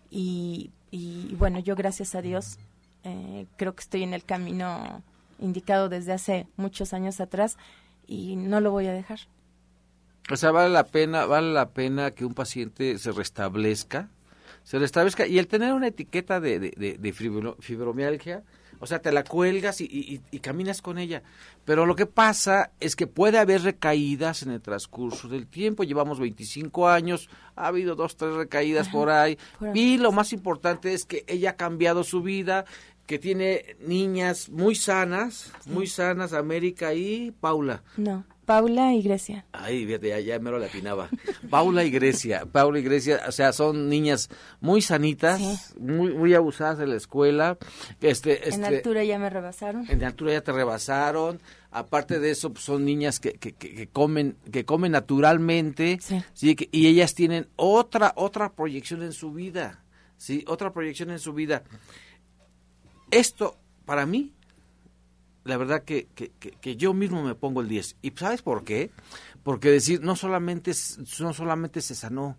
[0.10, 2.58] Y, y bueno, yo gracias a Dios
[3.04, 5.02] eh, creo que estoy en el camino
[5.40, 7.58] indicado desde hace muchos años atrás
[8.08, 9.20] y no lo voy a dejar.
[10.30, 14.10] O sea, vale la pena, vale la pena que un paciente se restablezca,
[14.64, 18.44] se restablezca y el tener una etiqueta de, de, de- de fibro- fibromialgia,
[18.80, 21.24] o sea, te la cuelgas y, y- y caminas con ella.
[21.66, 25.84] Pero lo que pasa es que puede haber recaídas en el transcurso del tiempo.
[25.84, 29.38] Llevamos 25 años, ha habido dos, tres recaídas por ahí.
[29.60, 29.80] por ahí.
[29.80, 32.66] Y lo más importante es que ella ha cambiado su vida,
[33.06, 37.82] que tiene niñas muy sanas, muy sanas, América y Paula.
[37.96, 39.46] No, Paula y Grecia.
[39.52, 41.10] Ay, fíjate, ya, ya mero latinaba.
[41.50, 44.30] Paula y Grecia, Paula y Grecia, o sea, son niñas
[44.62, 45.80] muy sanitas, Sí.
[45.82, 47.58] muy muy abusadas de la escuela.
[48.00, 49.86] Este, en este, altura ya me rebasaron.
[49.90, 51.42] en altura ya te rebasaron.
[51.72, 56.00] Aparte de eso, pues, son niñas que, que, que- que comen que comen naturalmente,
[56.34, 56.56] Sí.
[56.56, 59.84] que- y ellas tienen otra otra proyección en su vida,
[60.16, 61.64] sí, otra proyección en su vida.
[63.12, 64.34] Esto para mí
[65.48, 67.96] la verdad que, que, yo mismo me pongo el 10.
[68.02, 68.92] ¿Y sabes por qué?
[69.44, 70.72] Porque decir, no solamente,
[71.20, 72.38] no solamente se sanó,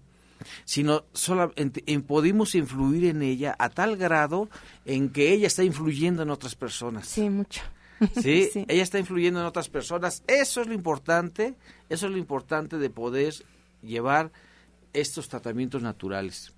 [0.65, 4.49] sino solamente en- pudimos influir en ella a tal grado
[4.85, 7.09] en que ella está influyendo en otras personas.
[7.09, 7.63] Sí, mucho.
[8.23, 8.49] ¿Sí?
[8.53, 8.65] Sí.
[8.69, 10.23] Ella está influyendo en otras personas.
[10.29, 11.55] Eso es lo importante,
[11.89, 13.35] eso es lo importante de poder
[13.83, 14.31] llevar
[14.93, 16.53] estos tratamientos naturales,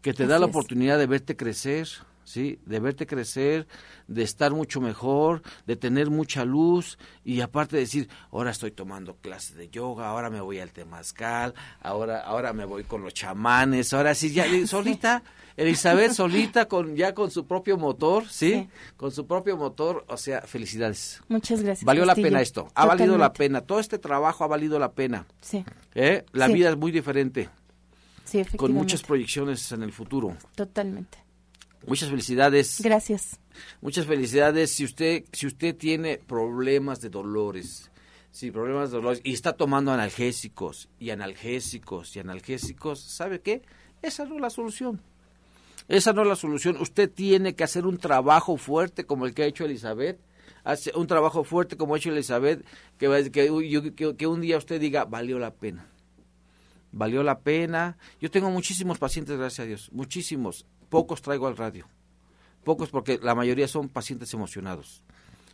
[0.00, 0.50] que te da la es.
[0.50, 1.88] oportunidad de verte crecer,
[2.24, 2.58] ¿sí?
[2.66, 3.66] De verte crecer,
[4.06, 9.16] de estar mucho mejor, de tener mucha luz y aparte de decir, ahora estoy tomando
[9.16, 13.92] clases de yoga, ahora me voy al temazcal, ahora ahora me voy con los chamanes,
[13.92, 15.22] ahora sí ya solita
[15.56, 18.52] Elizabeth solita con ya con su propio motor, ¿sí?
[18.52, 18.68] Sí.
[18.96, 21.20] Con su propio motor, o sea, felicidades.
[21.28, 21.84] Muchas gracias.
[21.84, 25.26] Valió la pena esto, ha valido la pena, todo este trabajo ha valido la pena.
[25.42, 25.62] Sí,
[25.94, 26.24] ¿eh?
[26.32, 26.54] La Sí.
[26.54, 27.50] vida es muy diferente,
[28.24, 30.36] sí, con muchas proyecciones en el futuro.
[30.54, 31.18] Totalmente.
[31.86, 32.80] Muchas felicidades.
[32.82, 33.38] Gracias.
[33.80, 34.70] Muchas felicidades.
[34.72, 37.90] Si usted, si usted tiene problemas de dolores,
[38.30, 43.62] si problemas de dolores y está tomando analgésicos y analgésicos y analgésicos, ¿sabe qué?
[44.00, 45.00] Esa no es la solución.
[45.88, 46.76] Esa no es la solución.
[46.80, 50.18] Usted tiene que hacer un trabajo fuerte como el que ha hecho Elizabeth.
[50.64, 52.64] Hace un trabajo fuerte como ha hecho Elizabeth,
[52.96, 55.88] que, va- que, que- que un día usted diga, valió la pena.
[56.92, 57.96] Valió la pena.
[58.20, 59.90] Yo tengo muchísimos pacientes, gracias a Dios.
[59.92, 60.64] Muchísimos.
[60.92, 61.88] Pocos traigo al radio.
[62.64, 65.02] Pocos porque la mayoría son pacientes emocionados.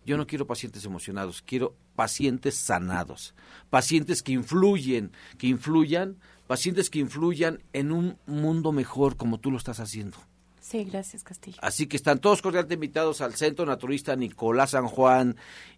[0.04, 3.36] Yo no quiero pacientes emocionados, quiero pacientes sanados,
[3.70, 6.16] pacientes que influyen, que influyan,
[6.48, 10.18] pacientes que influyan en un mundo mejor como tú lo estás haciendo.
[10.60, 11.58] Sí, gracias, Castillo.
[11.62, 15.36] Así que están todos cordialmente invitados al Centro Naturista Nicolás San Juan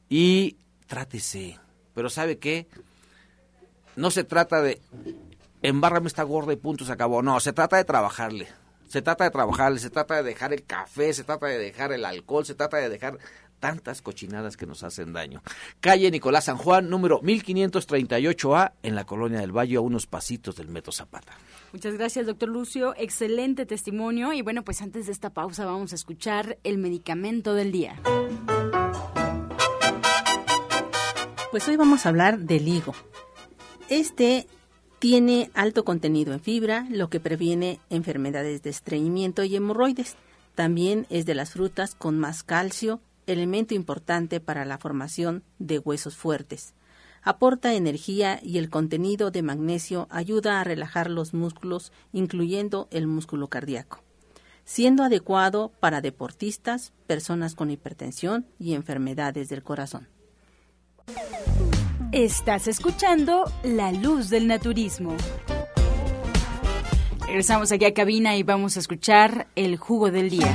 [0.08, 0.56] y
[0.86, 1.58] trátese.
[1.92, 2.66] Pero ¿sabe qué?
[3.94, 4.80] No se trata de
[5.60, 7.20] embárrame esta gorda y punto se acabó.
[7.20, 8.48] No, se trata de trabajarle.
[8.90, 12.04] Se trata de trabajarle, se trata de dejar el café, se trata de dejar el
[12.04, 13.18] alcohol, se trata de dejar
[13.60, 15.44] tantas cochinadas que nos hacen daño.
[15.78, 20.66] Calle Nicolás San Juan, número 1538A, en la Colonia del Valle, a unos pasitos del
[20.66, 21.34] Metro Zapata.
[21.72, 22.94] Muchas gracias, doctor Lucio.
[22.96, 24.32] Excelente testimonio.
[24.32, 27.94] Y bueno, pues antes de esta pausa vamos a escuchar el medicamento del día.
[31.52, 32.92] Pues hoy vamos a hablar del higo.
[33.88, 34.48] Este
[35.00, 40.16] tiene alto contenido en fibra, lo que previene enfermedades de estreñimiento y hemorroides.
[40.54, 46.16] También es de las frutas con más calcio, elemento importante para la formación de huesos
[46.16, 46.74] fuertes.
[47.22, 53.48] Aporta energía y el contenido de magnesio ayuda a relajar los músculos, incluyendo el músculo
[53.48, 54.02] cardíaco,
[54.66, 60.08] siendo adecuado para deportistas, personas con hipertensión y enfermedades del corazón.
[62.12, 65.16] Estás escuchando La Luz del Naturismo.
[67.24, 70.52] Regresamos aquí a cabina y vamos a escuchar el jugo del día.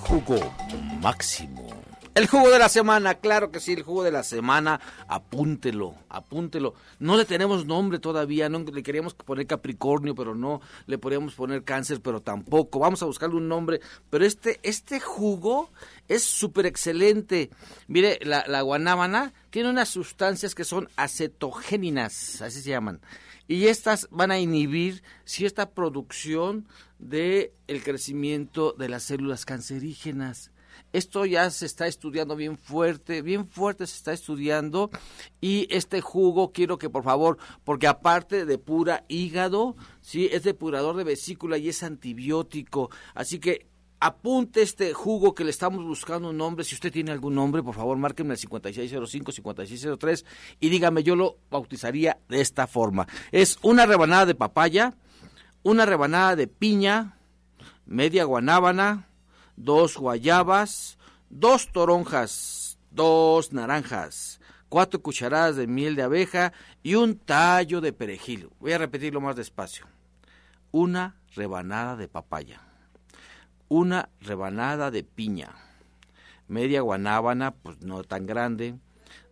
[0.00, 0.36] Jugo
[1.02, 1.55] máximo.
[2.16, 6.72] El jugo de la semana, claro que sí, el jugo de la semana, apúntelo, apúntelo.
[6.98, 11.62] No le tenemos nombre todavía, no le queríamos poner Capricornio, pero no, le podríamos poner
[11.62, 12.78] Cáncer, pero tampoco.
[12.78, 15.70] Vamos a buscarle un nombre, pero este, este jugo
[16.08, 17.50] es súper excelente.
[17.86, 23.02] Mire, la, guanábana tiene unas sustancias que son acetogéninas, así se llaman.
[23.46, 26.66] Y estas van a inhibir cierta producción
[26.98, 30.50] de el crecimiento de las células cancerígenas.
[30.92, 34.90] Esto ya se está estudiando bien fuerte, bien fuerte se está estudiando
[35.40, 40.96] y este jugo quiero que por favor, porque aparte de pura hígado, sí, es depurador
[40.96, 43.66] de vesícula y es antibiótico, así que
[44.00, 46.64] apunte este jugo que le estamos buscando un nombre.
[46.64, 50.24] Si usted tiene algún nombre, por favor, márquenme al 5605-5603
[50.60, 53.06] y dígame, yo lo bautizaría de esta forma.
[53.32, 54.94] Es una rebanada de papaya,
[55.62, 57.18] una rebanada de piña,
[57.86, 59.08] media guanábana,
[59.56, 60.98] dos guayabas,
[61.30, 66.52] dos toronjas, dos naranjas, cuatro cucharadas de miel de abeja
[66.82, 68.50] y un tallo de perejil.
[68.60, 69.86] Voy a repetirlo más despacio.
[70.70, 72.60] Una rebanada de papaya,
[73.68, 75.54] una rebanada de piña,
[76.48, 78.78] media guanábana, pues no tan grande,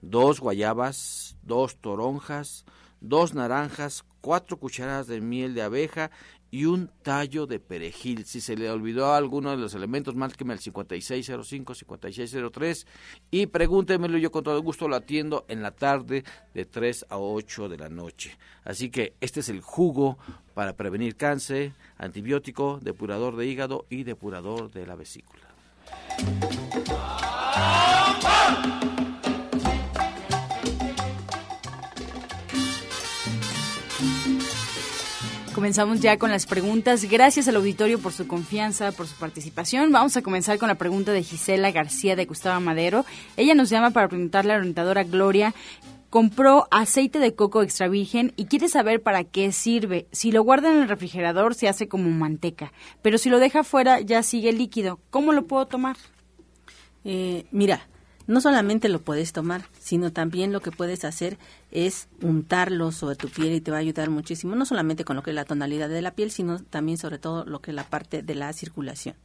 [0.01, 2.65] dos guayabas, dos toronjas,
[3.01, 6.11] dos naranjas, cuatro cucharadas de miel de abeja
[6.55, 8.25] y un tallo de perejil.
[8.27, 12.87] Si se le olvidó alguno de los elementos, márqueme al 5605-5603
[13.33, 14.19] y pregúntemelo.
[14.19, 16.23] Yo con todo gusto lo atiendo en la tarde
[16.55, 18.39] de 3 a 8 de la noche.
[18.63, 20.17] Así que este es el jugo
[20.55, 25.49] para prevenir cáncer, antibiótico, depurador de hígado y depurador de la vesícula.
[35.55, 37.05] Comenzamos ya con las preguntas.
[37.05, 39.93] Gracias al auditorio por su confianza, por su participación.
[39.93, 43.05] Vamos a comenzar con la pregunta de Gisela García de Gustavo Madero.
[43.37, 45.55] Ella nos llama para preguntarle a la orientadora Gloria
[46.11, 50.07] compró aceite de coco extra virgen y quiere saber para qué sirve.
[50.13, 54.01] Si lo guarda en el refrigerador se hace como manteca, pero si lo deja fuera
[54.01, 55.01] ya sigue líquido.
[55.11, 55.97] ¿Cómo lo puedo tomar?
[57.05, 57.89] Eh, mira,
[58.27, 61.39] no solamente lo puedes tomar, sino también lo que puedes hacer
[61.71, 65.23] es untarlo sobre tu piel y te va a ayudar muchísimo, no solamente con lo
[65.23, 67.85] que es la tonalidad de la piel, sino también sobre todo lo que es la
[67.85, 69.17] parte de la circulación.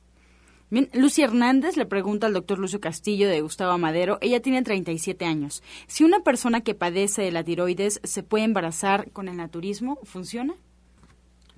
[0.71, 5.25] Bien, Lucy Hernández le pregunta al doctor Lucio Castillo de Gustavo Madero, ella tiene 37
[5.25, 5.63] años.
[5.87, 10.53] Si una persona que padece de la tiroides se puede embarazar con el naturismo, ¿funciona?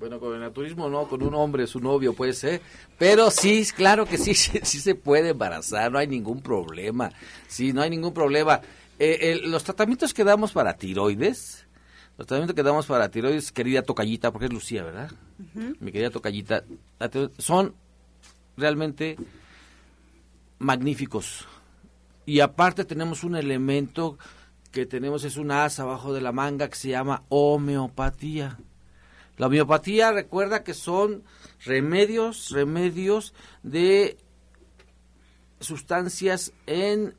[0.02, 2.60] Bueno, con el naturismo no, con un hombre, su novio puede ser,
[2.97, 7.12] pero sí, claro que sí, sí, se puede embarazar, no hay ningún problema,
[7.47, 8.62] sí, no hay ningún problema.
[8.97, 11.68] Eh, los tratamientos que damos para tiroides,
[12.18, 15.12] los tratamientos que damos para tiroides, querida tocallita, porque es Lucía, ¿verdad?
[15.80, 16.64] Mi querida tocallita,
[17.38, 17.76] son
[18.58, 19.18] realmente
[20.58, 21.47] magníficos.
[22.26, 24.18] Y aparte tenemos un elemento
[24.72, 28.58] que tenemos, es un asa abajo de la manga que se llama homeopatía.
[29.42, 31.24] La homeopatía recuerda que son
[31.66, 33.34] remedios, remedios
[33.64, 34.20] de
[35.60, 37.16] sustancias en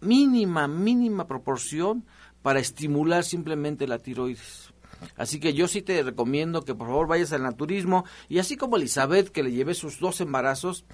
[0.00, 2.04] mínima, mínima proporción
[2.42, 4.74] para estimular simplemente la tiroides.
[5.16, 8.76] Así que yo sí te recomiendo que por favor vayas al naturismo y así como
[8.76, 10.84] Elizabeth que le llevé sus dos embarazos,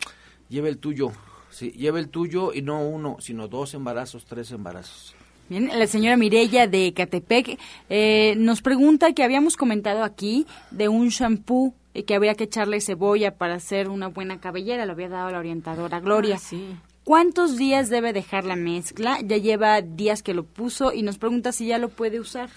[0.51, 1.11] lleve el tuyo.
[1.49, 5.16] Sí, lleve el tuyo y no uno, sino dos embarazos, tres embarazos.
[5.49, 11.09] Bien, la señora Mirella de Catepec eh, nos pregunta que habíamos comentado aquí de un
[11.09, 15.31] shampoo y que había que echarle cebolla para hacer una buena cabellera, lo había dado
[15.31, 16.37] la orientadora Gloria.
[16.37, 16.77] Ah, sí.
[17.05, 19.21] ¿Cuántos días debe dejar la mezcla?
[19.25, 22.51] Ya lleva días que lo puso y nos pregunta si ya lo puede usar.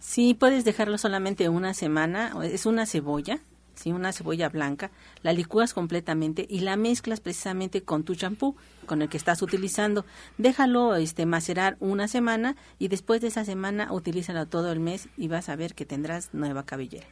[0.00, 2.34] Sí, puedes dejarlo solamente una semana.
[2.42, 3.38] Es una cebolla,
[3.82, 4.90] sí, una cebolla blanca.
[5.22, 8.56] La licúas completamente y la mezclas precisamente con tu champú,
[8.86, 10.04] con el que estás utilizando.
[10.38, 15.28] Déjalo este, macerar una semana y después de esa semana utilízalo todo el mes y
[15.28, 17.06] vas a ver que tendrás nueva cabellera.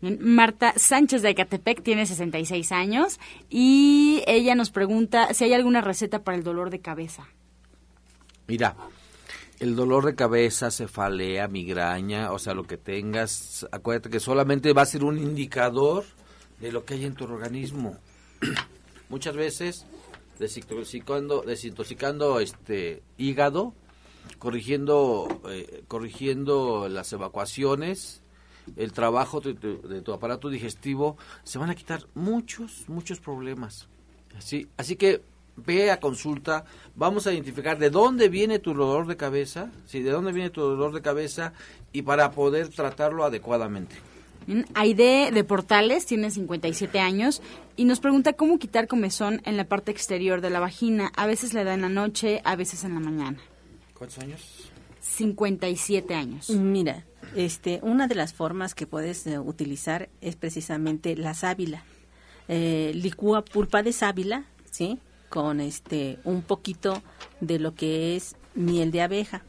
[0.00, 6.22] Marta Sánchez de Ecatepec tiene 66 años y ella nos pregunta si hay alguna receta
[6.22, 7.26] para el dolor de cabeza.
[8.46, 8.76] Mira,
[9.60, 14.82] el dolor de cabeza, cefalea, migraña, o sea, lo que tengas, acuérdate que solamente va
[14.82, 16.04] a ser un indicador
[16.60, 17.98] de lo que hay en tu organismo.
[19.08, 19.86] Muchas veces
[20.38, 23.74] desintoxicando, desintoxicando este hígado,
[24.38, 28.22] corrigiendo, eh, corrigiendo las evacuaciones,
[28.76, 33.88] el trabajo de tu, de tu, aparato digestivo, se van a quitar muchos, muchos problemas.
[34.36, 35.22] Así, así que
[35.56, 40.10] ve a consulta, vamos a identificar de dónde viene tu dolor de cabeza, sí, de
[40.10, 41.52] dónde viene tu dolor de cabeza
[41.92, 43.96] y para poder tratarlo adecuadamente.
[44.74, 47.40] Aide de Portales tiene 57 años
[47.76, 51.10] y nos pregunta cómo quitar comezón en la parte exterior de la vagina.
[51.16, 53.38] A veces le da en la noche, a veces en la mañana.
[53.94, 54.70] ¿Cuántos años?
[55.00, 56.50] 57 años.
[56.50, 61.84] Mira, este, una de las formas que puedes eh, utilizar es precisamente la sábila.
[62.48, 64.98] Eh, licúa pulpa de sábila, ¿sí?
[65.28, 67.02] Con este, un poquito
[67.40, 69.42] de lo que es miel de abeja.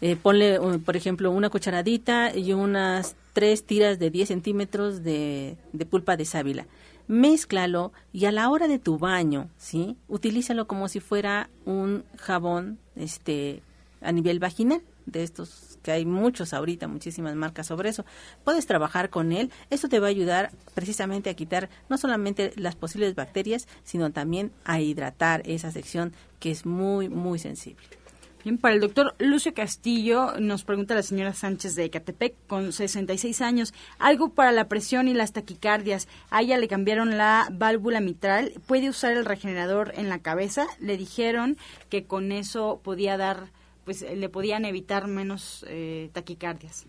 [0.00, 5.56] Eh, ponle, uh, por ejemplo, una cucharadita y unas tres tiras de 10 centímetros de,
[5.72, 6.66] de pulpa de sábila.
[7.06, 9.96] Mézclalo y a la hora de tu baño, ¿sí?
[10.08, 13.62] Utilízalo como si fuera un jabón este,
[14.00, 18.04] a nivel vaginal, de estos que hay muchos ahorita, muchísimas marcas sobre eso.
[18.42, 19.50] Puedes trabajar con él.
[19.70, 24.50] Esto te va a ayudar precisamente a quitar no solamente las posibles bacterias, sino también
[24.64, 27.84] a hidratar esa sección que es muy, muy sensible.
[28.44, 33.40] Bien, para el doctor Lucio Castillo, nos pregunta la señora Sánchez de Ecatepec, con 66
[33.40, 36.08] años, algo para la presión y las taquicardias.
[36.28, 38.52] A ella le cambiaron la válvula mitral.
[38.66, 40.66] ¿Puede usar el regenerador en la cabeza?
[40.78, 41.56] Le dijeron
[41.88, 43.48] que con eso podía dar,
[43.84, 46.86] pues le podían evitar menos eh, taquicardias.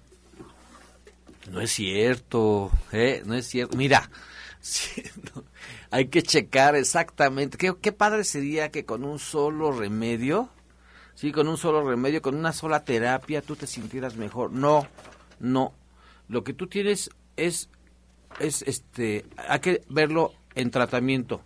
[1.52, 3.22] No es cierto, ¿eh?
[3.26, 3.78] No es cierto.
[3.78, 4.10] Mira,
[4.62, 5.04] sí,
[5.92, 7.58] hay que checar exactamente.
[7.58, 10.50] ¿Qué, qué padre sería que con un solo remedio,
[11.14, 14.52] sí, con un solo remedio, con una sola terapia, tú te sintieras mejor.
[14.52, 14.88] No,
[15.40, 15.74] no.
[16.28, 17.70] Lo que tú tienes es,
[18.40, 21.42] es este, hay que verlo en tratamiento.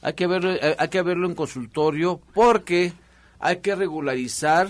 [0.00, 2.92] Hay que verlo, eh, hay que verlo en consultorio porque
[3.42, 4.68] hay que regularizar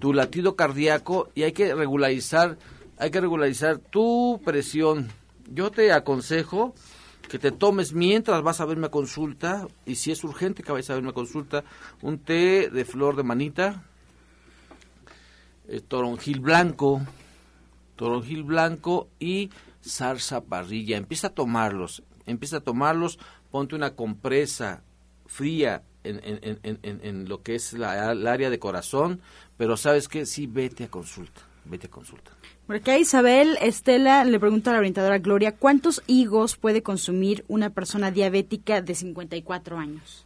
[0.00, 2.58] tu latido cardíaco y hay que regularizar
[2.98, 5.08] hay que regularizar tu presión.
[5.48, 6.74] Yo te aconsejo
[7.30, 10.90] que te tomes mientras vas a verme a consulta y si es urgente que vayas
[10.90, 11.64] a verme a consulta
[12.02, 13.84] un té de flor de manita,
[15.68, 17.00] eh, toronjil blanco,
[17.96, 19.50] toronjil blanco y
[19.82, 20.98] zarza parrilla.
[20.98, 23.18] Empieza a tomarlos, empieza a tomarlos,
[23.50, 24.82] ponte una compresa
[25.26, 29.20] fría en, en, en, en, en lo que es la, el área de corazón,
[29.56, 32.32] pero sabes que sí, vete a consulta, vete a consulta.
[32.66, 37.70] Por acá Isabel Estela le pregunta a la orientadora Gloria, ¿cuántos higos puede consumir una
[37.70, 40.24] persona diabética de 54 años?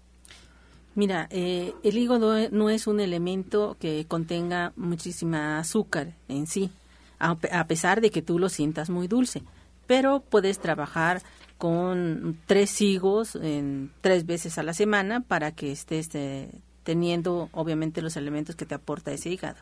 [0.94, 6.70] Mira, eh, el hígado no es un elemento que contenga muchísima azúcar en sí,
[7.18, 9.42] a, a pesar de que tú lo sientas muy dulce.
[9.86, 11.22] Pero puedes trabajar
[11.58, 16.50] con tres higos en tres veces a la semana para que estés eh,
[16.82, 19.58] teniendo, obviamente, los elementos que te aporta ese hígado.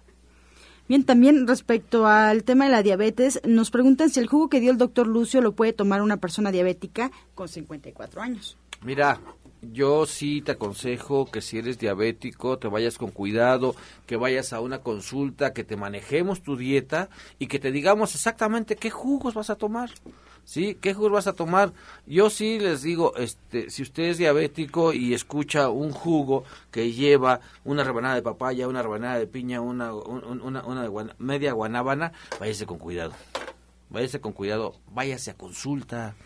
[0.88, 4.72] Bien, también respecto al tema de la diabetes, nos preguntan si el jugo que dio
[4.72, 8.56] el doctor Lucio lo puede tomar una persona diabética con 54 años.
[8.82, 9.20] Mira,
[9.62, 14.60] yo sí te aconsejo que si eres diabético te vayas con cuidado, que vayas a
[14.60, 17.08] una consulta, que te manejemos tu dieta
[17.38, 19.90] y que te digamos exactamente qué jugos vas a tomar.
[20.44, 20.76] ¿Sí?
[20.80, 21.72] ¿Qué jugos vas a tomar?
[22.04, 26.42] Yo sí les digo, este, si usted es diabético y escucha un jugo
[26.72, 31.14] que lleva una rebanada de papaya, una rebanada de piña, una, un- una, una de
[31.18, 33.12] media guanábana, váyase con cuidado.
[33.88, 36.16] Váyase con cuidado, váyase a consulta.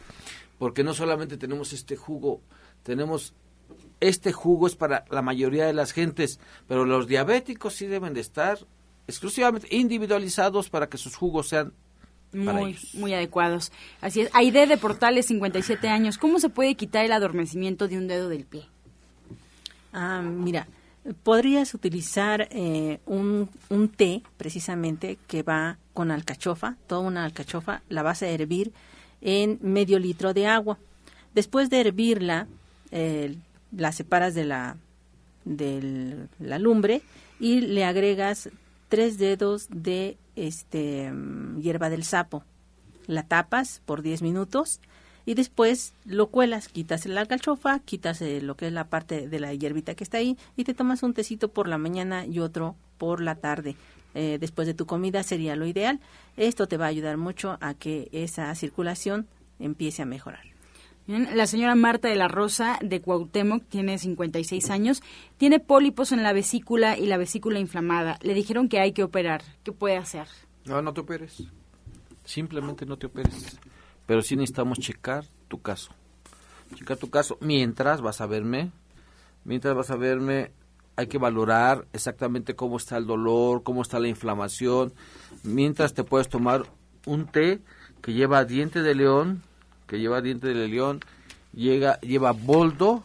[0.58, 2.40] Porque no solamente tenemos este jugo,
[2.86, 3.34] tenemos
[4.00, 8.20] este jugo es para la mayoría de las gentes, pero los diabéticos sí deben de
[8.20, 8.58] estar
[9.06, 11.72] exclusivamente individualizados para que sus jugos sean
[12.44, 12.94] para Muy, ellos.
[12.94, 13.72] muy adecuados.
[14.00, 14.30] Así es.
[14.34, 16.18] Aide de Portales, 57 años.
[16.18, 18.66] ¿Cómo se puede quitar el adormecimiento de un dedo del pie?
[19.92, 20.66] Ah, mira,
[21.22, 28.02] podrías utilizar eh, un, un té precisamente que va con alcachofa, toda una alcachofa, la
[28.02, 28.72] vas a hervir
[29.22, 30.78] en medio litro de agua.
[31.34, 32.46] Después de hervirla,
[32.90, 33.36] eh,
[33.72, 34.76] la separas de la,
[35.44, 37.02] de la lumbre
[37.40, 38.50] y le agregas
[38.88, 42.44] tres dedos de este mm, hierba del sapo.
[43.06, 44.80] La tapas por 10 minutos
[45.24, 49.40] y después lo cuelas, quitas la alcachofa, quitas eh, lo que es la parte de
[49.40, 52.76] la hierbita que está ahí y te tomas un tecito por la mañana y otro
[52.98, 53.76] por la tarde.
[54.14, 56.00] Eh, después de tu comida sería lo ideal.
[56.36, 59.26] Esto te va a ayudar mucho a que esa circulación
[59.58, 60.55] empiece a mejorar.
[61.06, 65.02] La señora Marta de la Rosa de Cuauhtémoc tiene 56 años,
[65.36, 68.18] tiene pólipos en la vesícula y la vesícula inflamada.
[68.22, 69.42] Le dijeron que hay que operar.
[69.62, 70.26] ¿Qué puede hacer?
[70.64, 71.44] No, no te operes.
[72.24, 73.56] Simplemente no te operes.
[74.06, 75.92] Pero sí necesitamos checar tu caso.
[76.74, 77.38] Checar tu caso.
[77.40, 78.72] Mientras vas a verme,
[79.44, 80.50] mientras vas a verme,
[80.96, 84.92] hay que valorar exactamente cómo está el dolor, cómo está la inflamación.
[85.44, 86.64] Mientras te puedes tomar
[87.04, 87.60] un té
[88.02, 89.44] que lleva diente de león,
[89.86, 91.00] que lleva diente de león,
[91.52, 93.04] llega, lleva boldo,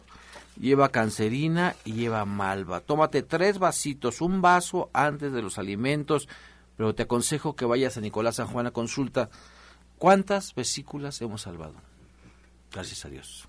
[0.58, 2.80] lleva cancerina y lleva malva.
[2.80, 6.28] Tómate tres vasitos, un vaso antes de los alimentos,
[6.76, 9.30] pero te aconsejo que vayas a Nicolás San Juan a consulta.
[9.98, 11.74] ¿Cuántas vesículas hemos salvado?
[12.72, 13.46] Gracias a Dios.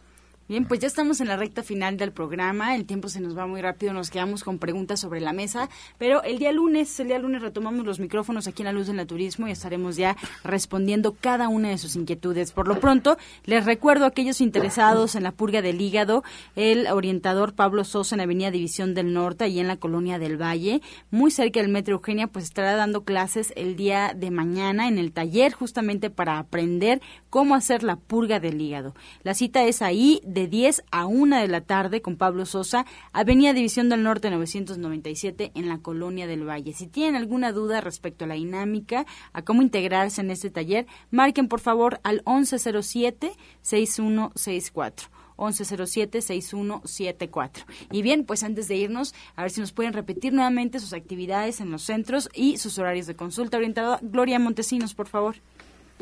[0.50, 2.76] Bien, pues ya estamos en la recta final del programa.
[2.76, 3.94] El tiempo se nos va muy rápido.
[3.94, 5.70] Nos quedamos con preguntas sobre la mesa.
[5.98, 8.98] Pero el día lunes, el día lunes retomamos los micrófonos aquí en la Luz del
[8.98, 12.52] Naturismo y estaremos ya respondiendo cada una de sus inquietudes.
[12.52, 16.26] Por lo pronto, les recuerdo a aquellos interesados en la purga del hígado,
[16.58, 20.82] el orientador Pablo Sosa en Avenida División del Norte y en la Colonia del Valle,
[21.10, 25.14] muy cerca del Metro Eugenia, pues estará dando clases el día de mañana en el
[25.14, 28.94] taller justamente para aprender cómo hacer la purga del hígado.
[29.24, 33.54] La cita es ahí de 10 a 1 de la tarde con Pablo Sosa, Avenida
[33.54, 36.74] División del Norte 997 en la Colonia del Valle.
[36.74, 41.48] Si tienen alguna duda respecto a la dinámica, a cómo integrarse en este taller, marquen
[41.48, 45.10] por favor al 1107-6164.
[45.38, 47.66] 1107-6174.
[47.92, 51.60] Y bien, pues antes de irnos, a ver si nos pueden repetir nuevamente sus actividades
[51.60, 54.00] en los centros y sus horarios de consulta orientada.
[54.02, 55.38] Gloria Montesinos, por favor.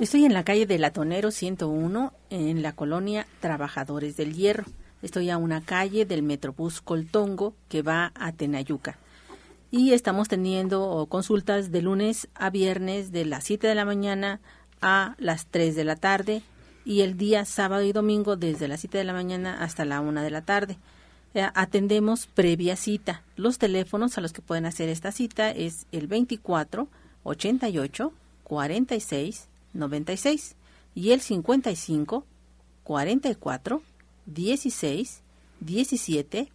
[0.02, 4.66] Estoy en la calle de Latonero 101, en la colonia Trabajadores del Hierro.
[5.04, 8.97] Estoy a una calle del Metrobús Coltongo que va a Tenayuca.
[9.70, 14.41] Y estamos teniendo consultas de lunes a viernes de las 7 de la mañana
[14.82, 16.41] a las 3 de la tarde
[16.84, 20.24] y el día sábado y domingo desde las 7 de la mañana hasta la 1
[20.24, 20.80] de la tarde.
[21.36, 23.22] Eh, atendemos previa cita.
[23.36, 26.88] Los teléfonos a los que pueden hacer esta cita es el 24
[27.24, 28.14] 88
[28.45, 30.55] 46 96
[30.95, 32.26] y el 55
[32.84, 33.82] 44
[34.26, 35.22] 16
[35.59, 36.51] 17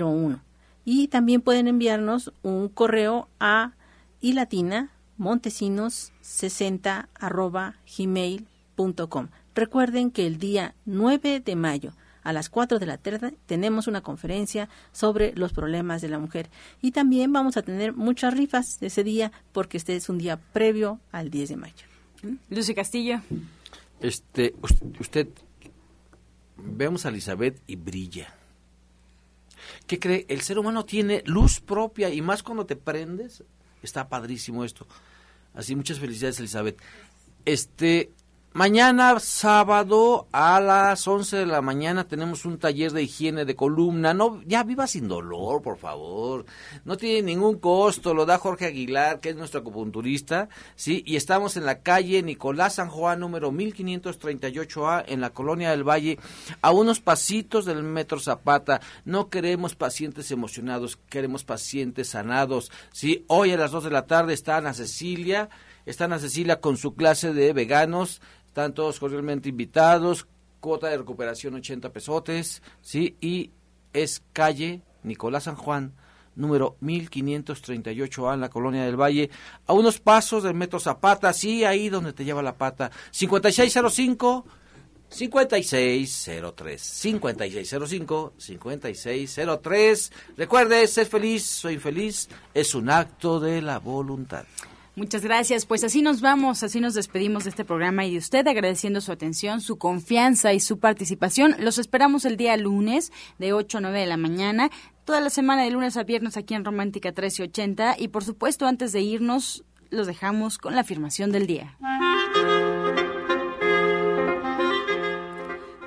[0.00, 0.40] 01.
[0.84, 3.72] Y también pueden enviarnos un correo a
[4.20, 9.28] ilatina montesinos 60 arroba gmail.com.
[9.54, 11.92] Recuerden que el día 9 de mayo
[12.22, 16.48] a las 4 de la tarde tenemos una conferencia sobre los problemas de la mujer
[16.80, 21.00] y también vamos a tener muchas rifas ese día porque este es un día previo
[21.10, 21.97] al 10 de mayo.
[22.50, 23.20] Lucy Castillo.
[24.00, 24.54] Este,
[25.00, 25.28] usted,
[26.56, 28.34] vemos a Elizabeth y brilla.
[29.86, 30.26] ¿Qué cree?
[30.28, 33.42] El ser humano tiene luz propia y más cuando te prendes.
[33.82, 34.86] Está padrísimo esto.
[35.54, 36.78] Así, muchas felicidades, Elizabeth.
[37.44, 38.12] Este,
[38.54, 44.14] Mañana sábado a las 11 de la mañana tenemos un taller de higiene de columna.
[44.14, 46.46] No, ya viva sin dolor, por favor.
[46.86, 51.04] No tiene ningún costo, lo da Jorge Aguilar, que es nuestro acupunturista, ¿sí?
[51.06, 56.18] Y estamos en la calle Nicolás San Juan, número 1538A, en la Colonia del Valle,
[56.62, 58.80] a unos pasitos del Metro Zapata.
[59.04, 63.26] No queremos pacientes emocionados, queremos pacientes sanados, ¿sí?
[63.28, 65.50] Hoy a las 2 de la tarde está Ana Cecilia,
[65.84, 68.20] está Ana Cecilia con su clase de veganos,
[68.58, 70.26] están todos cordialmente invitados.
[70.58, 73.16] Cuota de recuperación 80 pesotes, ¿sí?
[73.20, 73.52] Y
[73.92, 75.92] es calle Nicolás San Juan,
[76.34, 79.30] número 1538A en la Colonia del Valle,
[79.64, 82.90] a unos pasos del Metro Zapata, sí, ahí donde te lleva la pata.
[83.12, 84.44] 5605
[85.08, 94.46] 5603 5605 5603 Recuerde, ser feliz, soy feliz, es un acto de la voluntad.
[94.98, 95.64] Muchas gracias.
[95.64, 99.12] Pues así nos vamos, así nos despedimos de este programa y de usted, agradeciendo su
[99.12, 101.54] atención, su confianza y su participación.
[101.60, 104.70] Los esperamos el día lunes de 8 a 9 de la mañana,
[105.04, 108.90] toda la semana de lunes a viernes aquí en Romántica 1380 y por supuesto antes
[108.90, 111.78] de irnos los dejamos con la afirmación del día.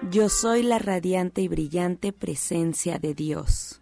[0.09, 3.82] Yo soy la radiante y brillante presencia de Dios.